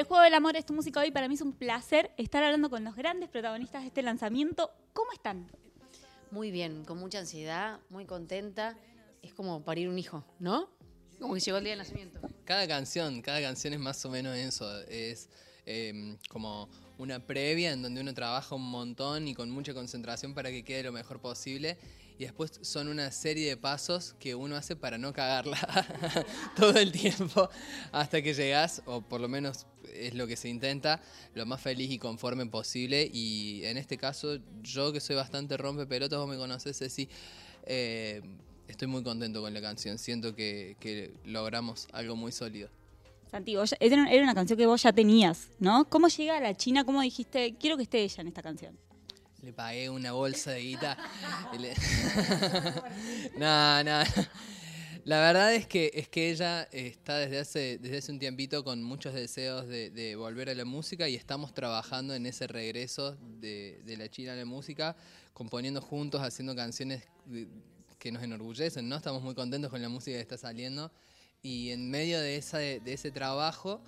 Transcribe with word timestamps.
El 0.00 0.06
juego 0.06 0.22
del 0.22 0.32
amor 0.32 0.56
es 0.56 0.64
tu 0.64 0.72
música 0.72 1.00
hoy. 1.00 1.10
Para 1.10 1.28
mí 1.28 1.34
es 1.34 1.42
un 1.42 1.52
placer 1.52 2.10
estar 2.16 2.42
hablando 2.42 2.70
con 2.70 2.82
los 2.84 2.96
grandes 2.96 3.28
protagonistas 3.28 3.82
de 3.82 3.88
este 3.88 4.00
lanzamiento. 4.00 4.70
¿Cómo 4.94 5.12
están? 5.12 5.46
Muy 6.30 6.50
bien, 6.50 6.86
con 6.86 6.96
mucha 6.96 7.18
ansiedad, 7.18 7.80
muy 7.90 8.06
contenta. 8.06 8.78
Es 9.20 9.34
como 9.34 9.62
parir 9.62 9.90
un 9.90 9.98
hijo, 9.98 10.24
¿no? 10.38 10.70
Como 11.18 11.34
que 11.34 11.40
llegó 11.40 11.58
el 11.58 11.64
día 11.64 11.72
del 11.72 11.80
nacimiento. 11.80 12.18
Cada 12.46 12.66
canción, 12.66 13.20
cada 13.20 13.42
canción 13.42 13.74
es 13.74 13.78
más 13.78 14.02
o 14.06 14.08
menos 14.08 14.34
eso. 14.38 14.80
Es 14.88 15.28
eh, 15.66 16.16
como 16.30 16.70
una 16.96 17.26
previa 17.26 17.70
en 17.72 17.82
donde 17.82 18.00
uno 18.00 18.14
trabaja 18.14 18.54
un 18.54 18.70
montón 18.70 19.28
y 19.28 19.34
con 19.34 19.50
mucha 19.50 19.74
concentración 19.74 20.32
para 20.32 20.50
que 20.50 20.64
quede 20.64 20.84
lo 20.84 20.92
mejor 20.92 21.20
posible. 21.20 21.76
Y 22.18 22.24
después 22.24 22.58
son 22.62 22.88
una 22.88 23.10
serie 23.12 23.48
de 23.48 23.56
pasos 23.56 24.14
que 24.18 24.34
uno 24.34 24.54
hace 24.54 24.76
para 24.76 24.98
no 24.98 25.12
cagarla 25.12 25.58
todo 26.56 26.78
el 26.78 26.92
tiempo 26.92 27.48
hasta 27.92 28.20
que 28.20 28.34
llegas, 28.34 28.82
o 28.84 29.00
por 29.00 29.22
lo 29.22 29.28
menos 29.28 29.66
es 30.06 30.14
lo 30.14 30.26
que 30.26 30.36
se 30.36 30.48
intenta, 30.48 31.00
lo 31.34 31.46
más 31.46 31.60
feliz 31.60 31.90
y 31.90 31.98
conforme 31.98 32.46
posible. 32.46 33.08
Y 33.12 33.62
en 33.64 33.76
este 33.76 33.96
caso, 33.96 34.38
yo 34.62 34.92
que 34.92 35.00
soy 35.00 35.16
bastante 35.16 35.56
rompe 35.56 35.86
pelotas, 35.86 36.18
vos 36.18 36.28
me 36.28 36.36
conoces, 36.36 36.78
Ceci, 36.78 37.08
eh, 37.66 38.20
estoy 38.68 38.88
muy 38.88 39.02
contento 39.02 39.40
con 39.42 39.52
la 39.54 39.60
canción. 39.60 39.98
Siento 39.98 40.34
que, 40.34 40.76
que 40.80 41.12
logramos 41.24 41.86
algo 41.92 42.16
muy 42.16 42.32
sólido. 42.32 42.68
Santi, 43.30 43.54
vos 43.54 43.70
ya- 43.70 43.76
era 43.80 44.22
una 44.24 44.34
canción 44.34 44.58
que 44.58 44.66
vos 44.66 44.82
ya 44.82 44.92
tenías, 44.92 45.48
¿no? 45.60 45.84
¿Cómo 45.88 46.08
llega 46.08 46.36
a 46.36 46.40
la 46.40 46.56
China? 46.56 46.84
¿Cómo 46.84 47.00
dijiste, 47.00 47.54
quiero 47.60 47.76
que 47.76 47.84
esté 47.84 48.02
ella 48.02 48.22
en 48.22 48.26
esta 48.28 48.42
canción? 48.42 48.76
Le 49.42 49.52
pagué 49.52 49.88
una 49.88 50.12
bolsa 50.12 50.50
de 50.50 50.60
guita. 50.62 50.98
no, 53.38 53.84
no. 53.84 54.00
La 55.04 55.20
verdad 55.20 55.54
es 55.54 55.66
que, 55.66 55.90
es 55.94 56.08
que 56.08 56.30
ella 56.30 56.64
está 56.72 57.18
desde 57.18 57.38
hace, 57.38 57.78
desde 57.78 57.98
hace 57.98 58.12
un 58.12 58.18
tiempito 58.18 58.62
con 58.64 58.82
muchos 58.82 59.14
deseos 59.14 59.66
de, 59.66 60.14
volver 60.16 60.50
a 60.50 60.54
la 60.54 60.64
música 60.64 61.08
y 61.08 61.14
estamos 61.14 61.54
trabajando 61.54 62.14
en 62.14 62.26
ese 62.26 62.46
regreso 62.46 63.16
de, 63.40 63.80
de 63.84 63.96
la 63.96 64.08
China 64.08 64.34
a 64.34 64.36
la 64.36 64.44
música, 64.44 64.96
componiendo 65.32 65.80
juntos, 65.80 66.20
haciendo 66.20 66.54
canciones 66.54 67.02
que 67.98 68.12
nos 68.12 68.22
enorgullecen, 68.22 68.88
¿no? 68.88 68.96
Estamos 68.96 69.22
muy 69.22 69.34
contentos 69.34 69.70
con 69.70 69.80
la 69.80 69.88
música 69.88 70.16
que 70.16 70.22
está 70.22 70.38
saliendo. 70.38 70.90
Y 71.42 71.70
en 71.70 71.90
medio 71.90 72.20
de, 72.20 72.36
esa, 72.36 72.58
de 72.58 72.92
ese 72.92 73.10
trabajo, 73.10 73.80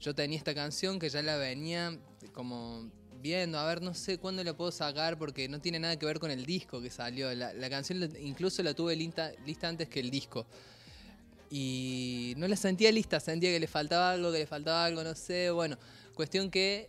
yo 0.00 0.14
tenía 0.14 0.38
esta 0.38 0.54
canción 0.54 0.98
que 0.98 1.08
ya 1.08 1.22
la 1.22 1.36
venía 1.36 1.98
como 2.32 2.90
viendo, 3.20 3.58
a 3.58 3.66
ver, 3.66 3.82
no 3.82 3.94
sé 3.94 4.18
cuándo 4.18 4.42
la 4.44 4.54
puedo 4.54 4.70
sacar 4.70 5.18
porque 5.18 5.48
no 5.48 5.60
tiene 5.60 5.78
nada 5.78 5.98
que 5.98 6.06
ver 6.06 6.18
con 6.18 6.30
el 6.30 6.44
disco 6.46 6.80
que 6.80 6.90
salió. 6.90 7.34
La, 7.34 7.70
canción 7.70 8.08
incluso 8.20 8.62
la 8.62 8.74
tuve 8.74 8.96
lista, 8.96 9.32
lista 9.46 9.68
antes 9.68 9.88
que 9.88 10.00
el 10.00 10.10
disco. 10.10 10.46
Y 11.50 12.34
no 12.36 12.46
la 12.46 12.56
sentía 12.56 12.92
lista, 12.92 13.20
sentía 13.20 13.50
que 13.50 13.60
le 13.60 13.66
faltaba 13.66 14.10
algo, 14.12 14.30
que 14.30 14.38
le 14.38 14.46
faltaba 14.46 14.84
algo, 14.84 15.02
no 15.02 15.14
sé. 15.14 15.50
Bueno, 15.50 15.78
cuestión 16.14 16.50
que 16.50 16.88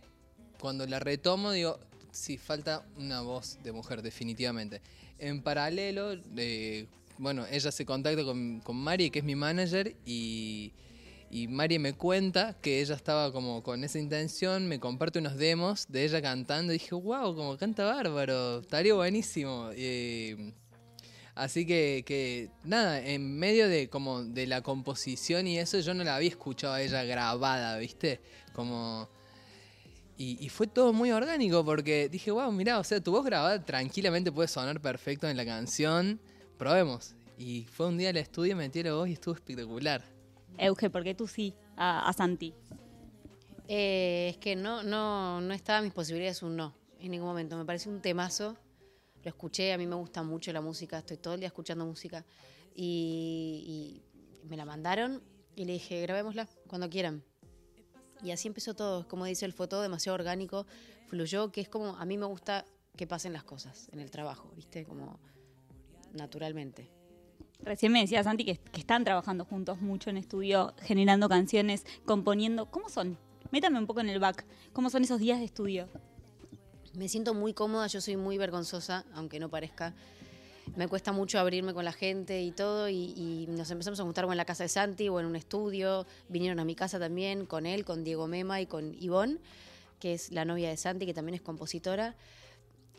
cuando 0.60 0.86
la 0.86 0.98
retomo 0.98 1.52
digo, 1.52 1.78
sí, 2.12 2.36
falta 2.36 2.84
una 2.96 3.22
voz 3.22 3.58
de 3.62 3.72
mujer, 3.72 4.02
definitivamente. 4.02 4.82
En 5.18 5.42
paralelo, 5.42 6.14
eh, 6.36 6.86
bueno, 7.18 7.46
ella 7.50 7.70
se 7.70 7.84
contacta 7.84 8.24
con, 8.24 8.60
con 8.60 8.76
Mari, 8.76 9.10
que 9.10 9.20
es 9.20 9.24
mi 9.24 9.34
manager, 9.34 9.94
y, 10.04 10.72
y 11.30 11.46
Mari 11.46 11.78
me 11.78 11.94
cuenta 11.94 12.56
que 12.60 12.80
ella 12.80 12.96
estaba 12.96 13.32
como 13.32 13.62
con 13.62 13.84
esa 13.84 14.00
intención, 14.00 14.66
me 14.66 14.80
comparte 14.80 15.20
unos 15.20 15.36
demos 15.36 15.86
de 15.88 16.04
ella 16.04 16.20
cantando, 16.20 16.72
y 16.72 16.78
dije, 16.78 16.94
wow, 16.94 17.36
como 17.36 17.56
canta 17.56 17.84
bárbaro, 17.84 18.60
estaría 18.60 18.94
buenísimo. 18.94 19.70
Así 21.36 21.64
que, 21.66 22.02
que, 22.04 22.50
nada, 22.64 23.00
en 23.00 23.38
medio 23.38 23.68
de 23.68 23.88
como 23.88 24.24
de 24.24 24.48
la 24.48 24.62
composición 24.62 25.46
y 25.46 25.58
eso, 25.58 25.78
yo 25.78 25.94
no 25.94 26.02
la 26.02 26.16
había 26.16 26.28
escuchado 26.28 26.74
a 26.74 26.82
ella 26.82 27.04
grabada, 27.04 27.78
¿viste? 27.78 28.20
Como. 28.52 29.08
Y, 30.18 30.36
y 30.44 30.48
fue 30.50 30.66
todo 30.66 30.92
muy 30.92 31.12
orgánico 31.12 31.64
porque 31.64 32.08
dije, 32.10 32.30
wow, 32.30 32.52
mirá, 32.52 32.78
o 32.78 32.84
sea, 32.84 33.00
tu 33.00 33.12
voz 33.12 33.24
grabada 33.24 33.64
tranquilamente 33.64 34.30
puede 34.32 34.48
sonar 34.48 34.82
perfecto 34.82 35.28
en 35.28 35.36
la 35.36 35.46
canción. 35.46 36.20
Probemos. 36.58 37.14
Y 37.38 37.66
fue 37.72 37.86
un 37.86 37.96
día 37.96 38.10
al 38.10 38.18
estudio, 38.18 38.54
metí 38.54 38.82
la 38.82 38.92
voz 38.92 39.08
y 39.08 39.12
estuvo 39.12 39.34
espectacular. 39.34 40.19
Euge, 40.58 40.90
porque 40.90 41.14
tú 41.14 41.26
sí, 41.26 41.54
a, 41.76 42.12
Santi. 42.12 42.54
Eh, 43.68 44.28
es 44.30 44.38
que 44.38 44.56
no, 44.56 44.82
no, 44.82 45.40
no 45.40 45.54
estaba 45.54 45.78
a 45.78 45.82
mis 45.82 45.92
posibilidades 45.92 46.42
un 46.42 46.56
no, 46.56 46.74
en 46.98 47.10
ningún 47.10 47.28
momento. 47.28 47.56
Me 47.56 47.64
parece 47.64 47.88
un 47.88 48.00
temazo. 48.00 48.56
Lo 49.22 49.28
escuché, 49.28 49.72
a 49.72 49.78
mí 49.78 49.86
me 49.86 49.96
gusta 49.96 50.22
mucho 50.22 50.52
la 50.52 50.60
música, 50.60 50.98
estoy 50.98 51.18
todo 51.18 51.34
el 51.34 51.40
día 51.40 51.48
escuchando 51.48 51.84
música. 51.84 52.24
Y, 52.74 54.02
me 54.48 54.56
la 54.56 54.64
mandaron 54.64 55.22
y 55.54 55.66
le 55.66 55.74
dije, 55.74 56.00
grabémosla 56.00 56.48
cuando 56.66 56.88
quieran. 56.88 57.22
Y 58.22 58.30
así 58.30 58.48
empezó 58.48 58.74
todo, 58.74 59.06
como 59.06 59.26
dice 59.26 59.50
fue 59.52 59.68
todo 59.68 59.82
demasiado 59.82 60.14
orgánico, 60.14 60.66
fluyó, 61.06 61.52
que 61.52 61.60
es 61.60 61.68
como, 61.68 61.96
a 61.96 62.04
mí 62.06 62.16
me 62.16 62.26
gusta 62.26 62.64
que 62.96 63.06
pasen 63.06 63.32
las 63.32 63.44
cosas 63.44 63.88
en 63.92 64.00
el 64.00 64.10
trabajo, 64.10 64.50
¿viste? 64.56 64.84
Como 64.84 65.20
naturalmente. 66.12 66.90
Recién 67.62 67.92
me 67.92 68.00
decía 68.00 68.24
Santi 68.24 68.44
que, 68.44 68.58
están 68.78 69.04
trabajando 69.04 69.44
juntos 69.44 69.80
mucho 69.80 70.10
en 70.10 70.16
estudio, 70.16 70.74
generando 70.82 71.28
canciones, 71.28 71.84
componiendo. 72.06 72.70
¿Cómo 72.70 72.88
son? 72.88 73.18
Métame 73.50 73.78
un 73.78 73.86
poco 73.86 74.00
en 74.00 74.08
el 74.08 74.18
back. 74.18 74.44
¿Cómo 74.72 74.90
son 74.90 75.04
esos 75.04 75.20
días 75.20 75.38
de 75.38 75.44
estudio? 75.44 75.88
Me 76.94 77.08
siento 77.08 77.34
muy 77.34 77.52
cómoda, 77.52 77.86
yo 77.86 78.00
soy 78.00 78.16
muy 78.16 78.38
vergonzosa, 78.38 79.04
aunque 79.14 79.38
no 79.38 79.48
parezca. 79.48 79.94
Me 80.76 80.88
cuesta 80.88 81.12
mucho 81.12 81.38
abrirme 81.38 81.74
con 81.74 81.84
la 81.84 81.92
gente 81.92 82.42
y 82.42 82.52
todo, 82.52 82.88
y, 82.88 83.12
y 83.16 83.46
nos 83.48 83.70
empezamos 83.70 84.00
a 84.00 84.04
juntar 84.04 84.24
o 84.24 84.30
en 84.30 84.36
la 84.36 84.44
casa 84.44 84.64
de 84.64 84.68
Santi 84.68 85.08
o 85.08 85.20
en 85.20 85.26
un 85.26 85.36
estudio. 85.36 86.06
Vinieron 86.28 86.60
a 86.60 86.64
mi 86.64 86.74
casa 86.74 86.98
también 86.98 87.44
con 87.44 87.66
él, 87.66 87.84
con 87.84 88.04
Diego 88.04 88.26
Mema 88.26 88.60
y 88.60 88.66
con 88.66 88.94
Ivonne, 89.00 89.38
que 89.98 90.14
es 90.14 90.32
la 90.32 90.44
novia 90.44 90.70
de 90.70 90.76
Santi, 90.76 91.06
que 91.06 91.14
también 91.14 91.34
es 91.34 91.42
compositora. 91.42 92.16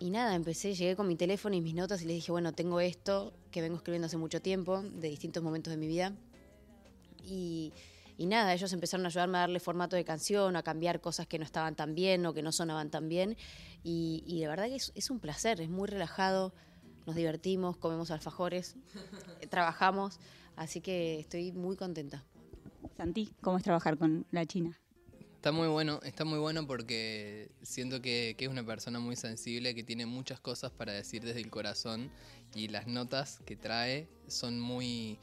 Y 0.01 0.09
nada, 0.09 0.33
empecé, 0.33 0.73
llegué 0.73 0.95
con 0.95 1.07
mi 1.07 1.15
teléfono 1.15 1.55
y 1.55 1.61
mis 1.61 1.75
notas 1.75 2.01
y 2.01 2.05
les 2.05 2.15
dije, 2.15 2.31
bueno, 2.31 2.53
tengo 2.53 2.79
esto 2.79 3.33
que 3.51 3.61
vengo 3.61 3.75
escribiendo 3.75 4.07
hace 4.07 4.17
mucho 4.17 4.41
tiempo, 4.41 4.81
de 4.81 5.09
distintos 5.09 5.43
momentos 5.43 5.69
de 5.69 5.77
mi 5.77 5.85
vida. 5.87 6.15
Y, 7.23 7.71
y 8.17 8.25
nada, 8.25 8.51
ellos 8.51 8.73
empezaron 8.73 9.05
a 9.05 9.09
ayudarme 9.09 9.37
a 9.37 9.41
darle 9.41 9.59
formato 9.59 9.95
de 9.95 10.03
canción, 10.03 10.55
a 10.55 10.63
cambiar 10.63 11.01
cosas 11.01 11.27
que 11.27 11.37
no 11.37 11.45
estaban 11.45 11.75
tan 11.75 11.93
bien 11.93 12.25
o 12.25 12.33
que 12.33 12.41
no 12.41 12.51
sonaban 12.51 12.89
tan 12.89 13.09
bien. 13.09 13.37
Y, 13.83 14.23
y 14.25 14.39
de 14.39 14.47
verdad 14.47 14.65
que 14.69 14.77
es, 14.77 14.91
es 14.95 15.11
un 15.11 15.19
placer, 15.19 15.61
es 15.61 15.69
muy 15.69 15.87
relajado, 15.87 16.51
nos 17.05 17.15
divertimos, 17.15 17.77
comemos 17.77 18.09
alfajores, 18.09 18.77
trabajamos, 19.51 20.19
así 20.55 20.81
que 20.81 21.19
estoy 21.19 21.51
muy 21.51 21.75
contenta. 21.75 22.25
Santi, 22.97 23.35
¿cómo 23.39 23.57
es 23.57 23.63
trabajar 23.63 23.99
con 23.99 24.25
la 24.31 24.47
China? 24.47 24.80
Está 25.41 25.51
muy 25.51 25.69
bueno, 25.69 25.99
está 26.03 26.23
muy 26.23 26.37
bueno 26.37 26.67
porque 26.67 27.49
siento 27.63 27.99
que, 27.99 28.35
que 28.37 28.45
es 28.45 28.51
una 28.51 28.63
persona 28.63 28.99
muy 28.99 29.15
sensible, 29.15 29.73
que 29.73 29.81
tiene 29.81 30.05
muchas 30.05 30.39
cosas 30.39 30.71
para 30.71 30.91
decir 30.91 31.23
desde 31.23 31.39
el 31.39 31.49
corazón 31.49 32.11
y 32.53 32.67
las 32.67 32.85
notas 32.85 33.39
que 33.43 33.55
trae 33.55 34.07
son 34.27 34.59
muy, 34.59 35.17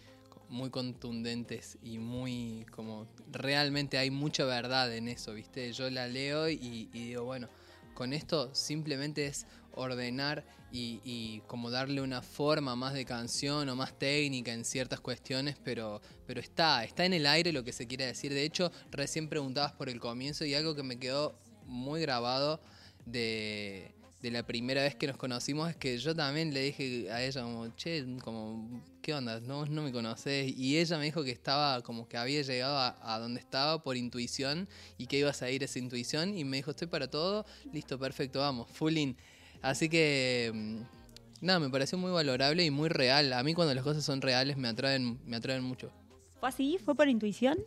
muy 0.48 0.70
contundentes 0.70 1.78
y 1.84 1.98
muy 1.98 2.66
como 2.72 3.06
realmente 3.30 3.96
hay 3.96 4.10
mucha 4.10 4.44
verdad 4.44 4.92
en 4.92 5.06
eso, 5.06 5.34
¿viste? 5.34 5.72
Yo 5.72 5.88
la 5.88 6.08
leo 6.08 6.48
y, 6.48 6.90
y 6.92 7.04
digo, 7.10 7.22
bueno, 7.22 7.48
con 7.98 8.12
esto 8.12 8.54
simplemente 8.54 9.26
es 9.26 9.44
ordenar 9.72 10.44
y, 10.70 11.42
como 11.48 11.68
darle 11.68 12.00
una 12.00 12.22
forma 12.22 12.76
más 12.76 12.94
de 12.94 13.04
canción 13.04 13.68
o 13.68 13.74
más 13.74 13.98
técnica 13.98 14.52
en 14.52 14.64
ciertas 14.64 15.00
cuestiones, 15.00 15.56
pero, 15.64 16.00
pero 16.24 16.38
está, 16.38 16.84
está 16.84 17.04
en 17.04 17.12
el 17.12 17.26
aire 17.26 17.52
lo 17.52 17.64
que 17.64 17.72
se 17.72 17.88
quiere 17.88 18.06
decir. 18.06 18.32
De 18.32 18.44
hecho, 18.44 18.70
recién 18.92 19.28
preguntabas 19.28 19.72
por 19.72 19.88
el 19.88 19.98
comienzo 19.98 20.44
y 20.44 20.54
algo 20.54 20.76
que 20.76 20.84
me 20.84 21.00
quedó 21.00 21.36
muy 21.66 22.00
grabado 22.00 22.60
de, 23.04 23.92
de 24.20 24.30
la 24.32 24.44
primera 24.44 24.82
vez 24.82 24.96
que 24.96 25.06
nos 25.06 25.16
conocimos 25.16 25.70
es 25.70 25.76
que 25.76 25.96
yo 25.98 26.14
también 26.14 26.52
le 26.52 26.60
dije 26.60 27.10
a 27.10 27.22
ella 27.22 27.42
como, 27.42 27.68
che, 27.76 28.04
como, 28.22 28.82
¿qué 29.00 29.14
onda? 29.14 29.38
No, 29.40 29.64
no 29.66 29.82
me 29.82 29.92
conoces. 29.92 30.52
Y 30.56 30.78
ella 30.78 30.98
me 30.98 31.04
dijo 31.04 31.22
que 31.22 31.30
estaba, 31.30 31.82
como 31.82 32.08
que 32.08 32.16
había 32.16 32.42
llegado 32.42 32.76
a, 32.76 33.14
a 33.14 33.18
donde 33.20 33.38
estaba 33.38 33.82
por 33.82 33.96
intuición 33.96 34.68
y 34.96 35.06
que 35.06 35.18
iba 35.18 35.30
a 35.30 35.34
seguir 35.34 35.62
esa 35.62 35.78
intuición 35.78 36.36
y 36.36 36.44
me 36.44 36.56
dijo, 36.56 36.72
estoy 36.72 36.88
para 36.88 37.08
todo, 37.08 37.46
listo, 37.72 37.98
perfecto, 37.98 38.40
vamos, 38.40 38.68
full 38.72 38.96
in. 38.96 39.16
Así 39.62 39.88
que, 39.88 40.50
mm, 40.52 41.46
nada, 41.46 41.60
me 41.60 41.70
pareció 41.70 41.96
muy 41.96 42.10
valorable 42.10 42.64
y 42.64 42.70
muy 42.70 42.88
real. 42.88 43.32
A 43.32 43.42
mí 43.44 43.54
cuando 43.54 43.74
las 43.74 43.84
cosas 43.84 44.04
son 44.04 44.20
reales 44.20 44.56
me 44.56 44.68
atraen, 44.68 45.20
me 45.26 45.36
atraen 45.36 45.62
mucho. 45.62 45.92
¿Fue 46.40 46.48
así? 46.48 46.78
¿Fue 46.84 46.94
por 46.94 47.08
intuición? 47.08 47.58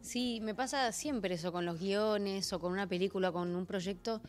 Sí, 0.00 0.40
me 0.42 0.54
pasa 0.54 0.90
siempre 0.90 1.34
eso 1.34 1.52
con 1.52 1.64
los 1.64 1.78
guiones 1.78 2.52
o 2.52 2.58
con 2.58 2.72
una 2.72 2.88
película, 2.88 3.30
con 3.30 3.54
un 3.54 3.66
proyecto. 3.66 4.20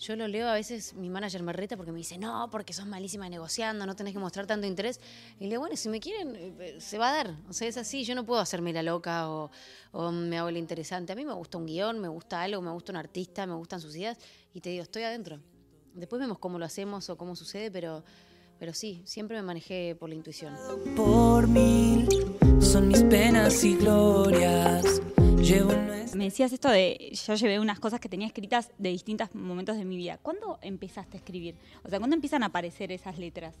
Yo 0.00 0.16
lo 0.16 0.26
leo 0.26 0.48
a 0.48 0.54
veces, 0.54 0.94
mi 0.94 1.10
manager 1.10 1.42
me 1.42 1.52
reta 1.52 1.76
porque 1.76 1.92
me 1.92 1.98
dice, 1.98 2.16
no, 2.16 2.48
porque 2.50 2.72
sos 2.72 2.86
malísima 2.86 3.28
negociando, 3.28 3.84
no 3.84 3.94
tenés 3.94 4.14
que 4.14 4.18
mostrar 4.18 4.46
tanto 4.46 4.66
interés. 4.66 4.98
Y 5.38 5.44
le 5.44 5.50
digo, 5.50 5.60
bueno, 5.60 5.76
si 5.76 5.90
me 5.90 6.00
quieren, 6.00 6.56
eh, 6.58 6.76
se 6.80 6.96
va 6.96 7.10
a 7.10 7.12
dar. 7.12 7.36
O 7.50 7.52
sea, 7.52 7.68
es 7.68 7.76
así, 7.76 8.04
yo 8.04 8.14
no 8.14 8.24
puedo 8.24 8.40
hacerme 8.40 8.72
la 8.72 8.82
loca 8.82 9.28
o, 9.28 9.50
me 10.10 10.38
hago 10.38 10.50
la 10.50 10.58
interesante. 10.58 11.12
A 11.12 11.16
mí 11.16 11.26
me 11.26 11.34
gusta 11.34 11.58
un 11.58 11.66
guion, 11.66 11.98
me 12.00 12.08
gusta 12.08 12.40
algo, 12.40 12.62
me 12.62 12.70
gusta 12.70 12.92
un 12.92 12.96
artista, 12.96 13.46
me 13.46 13.54
gustan 13.54 13.82
sus 13.82 13.94
ideas 13.94 14.16
y 14.54 14.62
te 14.62 14.70
digo, 14.70 14.84
estoy 14.84 15.02
adentro. 15.02 15.38
Después 15.92 16.18
vemos 16.18 16.38
cómo 16.38 16.58
lo 16.58 16.64
hacemos 16.64 17.10
o 17.10 17.18
cómo 17.18 17.36
sucede, 17.36 17.70
pero, 17.70 18.02
pero 18.58 18.72
sí, 18.72 19.02
siempre 19.04 19.36
me 19.36 19.42
manejé 19.42 19.96
por 20.00 20.08
la 20.08 20.14
intuición. 20.14 20.56
por 20.96 21.46
mil 21.46 22.08
son 22.58 22.88
mis 22.88 23.02
penas 23.02 23.62
y 23.64 23.76
glorias 23.76 25.02
Me 26.14 26.24
decías 26.24 26.52
esto 26.52 26.68
de, 26.68 27.12
yo 27.26 27.34
llevé 27.34 27.58
unas 27.58 27.80
cosas 27.80 27.98
que 27.98 28.08
tenía 28.08 28.28
escritas 28.28 28.70
de 28.78 28.90
distintos 28.90 29.34
momentos 29.34 29.76
de 29.76 29.84
mi 29.84 29.96
vida. 29.96 30.16
¿Cuándo 30.22 30.60
empezaste 30.62 31.16
a 31.16 31.18
escribir? 31.18 31.56
O 31.82 31.88
sea, 31.88 31.98
¿cuándo 31.98 32.14
empiezan 32.14 32.44
a 32.44 32.46
aparecer 32.46 32.92
esas 32.92 33.18
letras? 33.18 33.56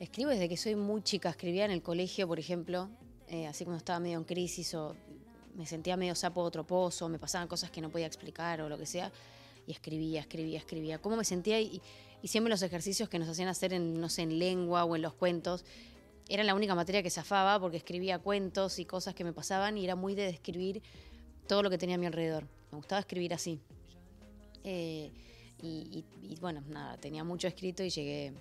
Escribo 0.00 0.28
desde 0.28 0.50
que 0.50 0.58
soy 0.58 0.74
muy 0.74 1.02
chica. 1.02 1.30
Escribía 1.30 1.64
en 1.64 1.70
el 1.70 1.82
colegio, 1.82 2.28
por 2.28 2.38
ejemplo, 2.38 2.90
eh, 3.28 3.46
así 3.46 3.64
cuando 3.64 3.78
estaba 3.78 4.00
medio 4.00 4.18
en 4.18 4.24
crisis 4.24 4.74
o 4.74 4.94
me 5.56 5.64
sentía 5.64 5.96
medio 5.96 6.14
sapo 6.14 6.42
de 6.42 6.48
otro 6.48 6.66
pozo, 6.66 7.08
me 7.08 7.18
pasaban 7.18 7.48
cosas 7.48 7.70
que 7.70 7.80
no 7.80 7.88
podía 7.88 8.06
explicar 8.06 8.60
o 8.60 8.68
lo 8.68 8.76
que 8.76 8.84
sea. 8.84 9.10
Y 9.66 9.72
escribía, 9.72 10.20
escribía, 10.20 10.58
escribía. 10.58 10.98
¿Cómo 10.98 11.16
me 11.16 11.24
sentía? 11.24 11.58
Y, 11.58 11.80
y 12.20 12.28
siempre 12.28 12.50
los 12.50 12.60
ejercicios 12.60 13.08
que 13.08 13.18
nos 13.18 13.28
hacían 13.28 13.48
hacer 13.48 13.72
en, 13.72 13.98
no 13.98 14.10
sé, 14.10 14.22
en 14.22 14.38
lengua 14.38 14.84
o 14.84 14.94
en 14.94 15.00
los 15.00 15.14
cuentos, 15.14 15.64
era 16.32 16.44
la 16.44 16.54
única 16.54 16.74
materia 16.74 17.02
que 17.02 17.10
zafaba 17.10 17.60
porque 17.60 17.76
escribía 17.76 18.18
cuentos 18.18 18.78
y 18.78 18.86
cosas 18.86 19.14
que 19.14 19.22
me 19.22 19.34
pasaban 19.34 19.76
y 19.76 19.84
era 19.84 19.96
muy 19.96 20.14
de 20.14 20.24
describir 20.24 20.82
todo 21.46 21.62
lo 21.62 21.68
que 21.68 21.76
tenía 21.76 21.96
a 21.96 21.98
mi 21.98 22.06
alrededor. 22.06 22.44
Me 22.70 22.78
gustaba 22.78 23.00
escribir 23.00 23.34
así. 23.34 23.60
Eh, 24.64 25.12
y, 25.60 26.04
bueno, 26.40 26.62
nada, 26.68 26.96
tenía 26.96 27.22
mucho 27.22 27.46
escrito 27.46 27.84
y 27.84 27.90
llegué 27.90 28.32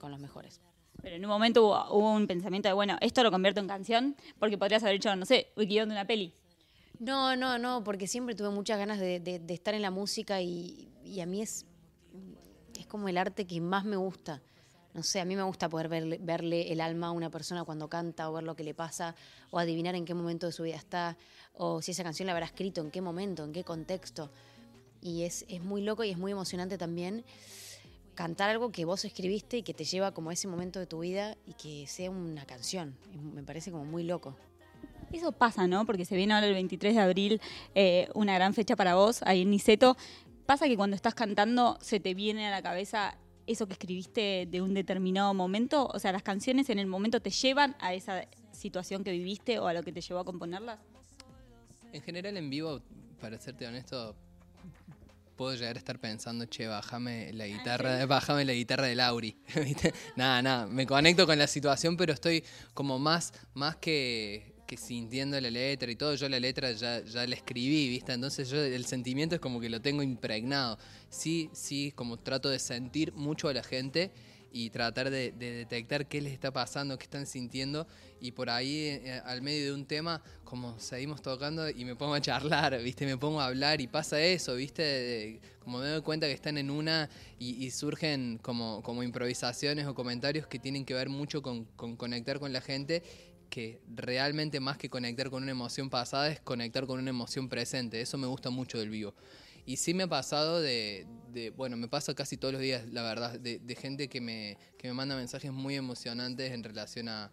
con 0.00 0.10
los 0.10 0.18
mejores. 0.18 0.60
Pero 1.02 1.16
en 1.16 1.24
un 1.24 1.28
momento 1.28 1.62
hubo, 1.90 2.12
un 2.12 2.26
pensamiento 2.26 2.68
de, 2.68 2.72
bueno, 2.72 2.96
esto 3.02 3.22
lo 3.22 3.30
convierto 3.30 3.60
en 3.60 3.68
canción, 3.68 4.16
porque 4.38 4.56
podrías 4.56 4.82
haber 4.82 4.96
hecho, 4.96 5.14
no 5.14 5.26
sé, 5.26 5.52
un 5.56 5.66
guion 5.66 5.90
de 5.90 5.94
una 5.94 6.06
peli. 6.06 6.32
No, 6.98 7.36
no, 7.36 7.58
no, 7.58 7.84
porque 7.84 8.06
siempre 8.06 8.34
tuve 8.34 8.48
muchas 8.48 8.78
ganas 8.78 8.98
de, 8.98 9.42
estar 9.48 9.74
en 9.74 9.82
la 9.82 9.90
música 9.90 10.40
y, 10.40 10.88
y, 11.04 11.20
a 11.20 11.26
mí 11.26 11.42
es, 11.42 11.66
es 12.78 12.86
como 12.86 13.08
el 13.08 13.18
arte 13.18 13.46
que 13.46 13.60
más 13.60 13.84
me 13.84 13.96
gusta. 13.96 14.42
No 14.96 15.02
sé, 15.02 15.20
a 15.20 15.26
mí 15.26 15.36
me 15.36 15.42
gusta 15.42 15.68
poder 15.68 15.88
verle, 15.90 16.72
el 16.72 16.80
alma 16.80 17.08
a 17.08 17.10
una 17.10 17.28
persona 17.28 17.64
cuando 17.64 17.86
canta 17.88 18.30
o 18.30 18.32
ver 18.32 18.44
lo 18.44 18.56
que 18.56 18.64
le 18.64 18.72
pasa 18.72 19.14
o 19.50 19.58
adivinar 19.58 19.94
en 19.94 20.06
qué 20.06 20.14
momento 20.14 20.46
de 20.46 20.52
su 20.52 20.62
vida 20.62 20.76
está 20.76 21.18
o 21.52 21.82
si 21.82 21.90
esa 21.90 22.02
canción 22.02 22.24
la 22.24 22.32
habrá 22.32 22.46
escrito, 22.46 22.80
en 22.80 22.90
qué 22.90 23.02
momento, 23.02 23.44
en 23.44 23.52
qué 23.52 23.62
contexto. 23.62 24.30
Y 25.02 25.24
es, 25.24 25.44
es 25.50 25.62
muy 25.62 25.82
loco 25.82 26.02
y 26.02 26.10
es 26.10 26.16
muy 26.16 26.32
emocionante 26.32 26.78
también 26.78 27.26
cantar 28.14 28.48
algo 28.48 28.72
que 28.72 28.86
vos 28.86 29.04
escribiste 29.04 29.58
y 29.58 29.62
que 29.62 29.74
te 29.74 29.84
lleva 29.84 30.12
como 30.12 30.30
a 30.30 30.32
ese 30.32 30.48
momento 30.48 30.80
de 30.80 30.86
tu 30.86 31.00
vida 31.00 31.36
y 31.46 31.52
que 31.52 31.86
sea 31.86 32.10
una 32.10 32.46
canción. 32.46 32.96
Me 33.34 33.42
parece 33.42 33.70
como 33.70 33.84
muy 33.84 34.02
loco. 34.02 34.34
Eso 35.12 35.30
pasa, 35.30 35.66
¿no? 35.66 35.84
Porque 35.84 36.06
se 36.06 36.16
viene 36.16 36.32
ahora 36.32 36.46
el 36.46 36.54
23 36.54 36.94
de 36.94 37.00
abril, 37.02 37.40
eh, 37.74 38.08
una 38.14 38.34
gran 38.34 38.54
fecha 38.54 38.76
para 38.76 38.94
vos 38.94 39.22
ahí 39.24 39.42
en 39.42 39.50
Niceto. 39.50 39.94
Pasa 40.46 40.66
que 40.66 40.76
cuando 40.76 40.96
estás 40.96 41.14
cantando 41.14 41.76
se 41.82 42.00
te 42.00 42.14
viene 42.14 42.46
a 42.46 42.50
la 42.50 42.62
cabeza 42.62 43.18
eso 43.46 43.66
que 43.66 43.74
escribiste 43.74 44.46
de 44.50 44.60
un 44.60 44.74
determinado 44.74 45.32
momento? 45.34 45.86
O 45.86 45.98
sea, 45.98 46.12
las 46.12 46.22
canciones 46.22 46.70
en 46.70 46.78
el 46.78 46.86
momento 46.86 47.20
te 47.20 47.30
llevan 47.30 47.76
a 47.80 47.94
esa 47.94 48.26
situación 48.52 49.04
que 49.04 49.12
viviste 49.12 49.58
o 49.58 49.66
a 49.66 49.72
lo 49.72 49.82
que 49.82 49.92
te 49.92 50.00
llevó 50.00 50.20
a 50.20 50.24
componerlas? 50.24 50.80
En 51.92 52.02
general 52.02 52.36
en 52.36 52.50
vivo, 52.50 52.80
para 53.20 53.38
serte 53.38 53.66
honesto, 53.66 54.16
puedo 55.36 55.54
llegar 55.54 55.76
a 55.76 55.78
estar 55.78 55.98
pensando, 55.98 56.46
che, 56.46 56.66
bájame 56.66 57.32
la 57.32 57.44
ah, 57.44 57.46
guitarra, 57.46 58.06
bájame 58.06 58.44
la 58.44 58.52
guitarra 58.52 58.86
de 58.86 58.94
Lauri. 58.94 59.36
nada, 60.16 60.42
nada, 60.42 60.66
me 60.66 60.86
conecto 60.86 61.26
con 61.26 61.38
la 61.38 61.46
situación, 61.46 61.96
pero 61.96 62.12
estoy 62.12 62.44
como 62.74 62.98
más, 62.98 63.32
más 63.54 63.76
que 63.76 64.55
que 64.66 64.76
sintiendo 64.76 65.40
la 65.40 65.50
letra 65.50 65.90
y 65.90 65.96
todo, 65.96 66.14
yo 66.14 66.28
la 66.28 66.40
letra 66.40 66.72
ya, 66.72 67.02
ya 67.04 67.26
la 67.26 67.34
escribí, 67.34 67.88
¿viste? 67.88 68.12
Entonces 68.12 68.48
yo 68.50 68.62
el 68.62 68.84
sentimiento 68.84 69.34
es 69.34 69.40
como 69.40 69.60
que 69.60 69.68
lo 69.68 69.80
tengo 69.80 70.02
impregnado. 70.02 70.78
Sí, 71.08 71.50
sí, 71.52 71.92
como 71.94 72.18
trato 72.18 72.48
de 72.48 72.58
sentir 72.58 73.12
mucho 73.12 73.48
a 73.48 73.54
la 73.54 73.62
gente 73.62 74.10
y 74.52 74.70
tratar 74.70 75.10
de, 75.10 75.32
detectar 75.32 76.06
qué 76.06 76.20
les 76.20 76.32
está 76.32 76.50
pasando, 76.50 76.98
qué 76.98 77.04
están 77.04 77.26
sintiendo 77.26 77.86
y 78.20 78.32
por 78.32 78.48
ahí 78.48 79.00
eh, 79.04 79.20
al 79.26 79.42
medio 79.42 79.66
de 79.66 79.72
un 79.72 79.84
tema 79.84 80.22
como 80.44 80.78
seguimos 80.78 81.20
tocando 81.20 81.68
y 81.68 81.84
me 81.84 81.94
pongo 81.94 82.14
a 82.14 82.20
charlar, 82.22 82.80
¿viste? 82.82 83.04
Me 83.04 83.18
pongo 83.18 83.40
a 83.40 83.46
hablar 83.46 83.80
y 83.82 83.86
pasa 83.86 84.20
eso, 84.20 84.54
¿viste? 84.54 85.40
como 85.60 85.78
me 85.78 85.88
doy 85.88 86.00
cuenta 86.00 86.26
que 86.26 86.32
están 86.32 86.58
en 86.58 86.70
una 86.70 87.10
y, 87.38 87.70
surgen 87.72 88.38
como, 88.40 88.82
como 88.82 89.02
improvisaciones 89.02 89.86
o 89.86 89.94
comentarios 89.94 90.46
que 90.46 90.60
tienen 90.60 90.84
que 90.84 90.94
ver 90.94 91.08
mucho 91.08 91.42
con 91.42 91.64
conectar 91.96 92.38
con 92.38 92.52
la 92.52 92.60
gente 92.60 93.02
que 93.50 93.80
realmente 93.94 94.60
más 94.60 94.78
que 94.78 94.90
conectar 94.90 95.30
con 95.30 95.42
una 95.42 95.52
emoción 95.52 95.90
pasada 95.90 96.30
es 96.30 96.40
conectar 96.40 96.86
con 96.86 96.98
una 96.98 97.10
emoción 97.10 97.48
presente. 97.48 98.00
Eso 98.00 98.18
me 98.18 98.26
gusta 98.26 98.50
mucho 98.50 98.78
del 98.78 98.90
vivo. 98.90 99.14
Y 99.66 99.78
sí 99.78 99.94
me 99.94 100.04
ha 100.04 100.06
pasado 100.06 100.60
de, 100.60 101.06
bueno, 101.56 101.76
me 101.76 101.88
pasa 101.88 102.14
casi 102.14 102.36
todos 102.36 102.52
los 102.52 102.62
días, 102.62 102.86
la 102.92 103.02
verdad, 103.02 103.38
de, 103.40 103.76
gente 103.76 104.08
que 104.08 104.20
me, 104.20 104.56
que 104.78 104.86
me 104.86 104.94
manda 104.94 105.16
mensajes 105.16 105.52
muy 105.52 105.74
emocionantes 105.74 106.52
en 106.52 106.62
relación 106.62 107.08
a, 107.08 107.30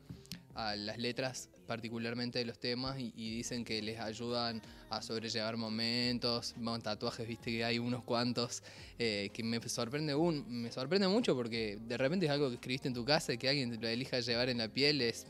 las 0.55 0.99
letras, 0.99 1.49
particularmente 1.65 2.37
de 2.37 2.45
los 2.45 2.59
temas, 2.59 2.99
y, 2.99 3.11
dicen 3.11 3.63
que 3.63 3.81
les 3.81 3.99
ayudan 3.99 4.61
a 4.89 5.01
sobrellevar 5.01 5.57
momentos, 5.57 6.55
tatuajes, 6.83 7.27
viste 7.27 7.51
que 7.51 7.63
hay 7.63 7.79
unos 7.79 8.03
cuantos, 8.03 8.61
eh, 8.99 9.29
que 9.33 9.43
me 9.43 9.59
sorprende, 9.67 10.13
un, 10.13 10.45
me 10.47 10.71
sorprende 10.71 11.07
mucho 11.07 11.35
porque 11.35 11.79
de 11.81 11.97
repente 11.97 12.27
es 12.27 12.31
algo 12.31 12.49
que 12.49 12.55
escribiste 12.55 12.87
en 12.87 12.93
tu 12.93 13.03
casa 13.03 13.33
y 13.33 13.39
que 13.39 13.49
alguien 13.49 13.79
lo 13.81 13.87
elija 13.87 14.19
llevar 14.19 14.49
en 14.49 14.59
la 14.59 14.67
piel, 14.67 15.01
es 15.01 15.25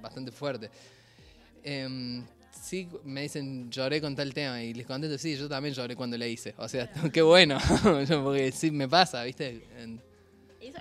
bastante 0.00 0.30
fuerte. 0.30 0.70
Em, 1.62 2.24
sí, 2.50 2.88
me 3.04 3.22
dicen, 3.22 3.70
lloré 3.70 4.00
con 4.00 4.14
tal 4.14 4.32
tema 4.32 4.62
y 4.62 4.74
les 4.74 4.86
contesto, 4.86 5.18
sí, 5.18 5.36
yo 5.36 5.48
también 5.48 5.74
lloré 5.74 5.96
cuando 5.96 6.16
le 6.16 6.30
hice. 6.30 6.54
O 6.58 6.68
sea, 6.68 6.90
qué 7.12 7.22
bueno, 7.22 7.58
porque 8.24 8.52
sí 8.52 8.70
me 8.70 8.88
pasa, 8.88 9.22
¿viste? 9.24 9.62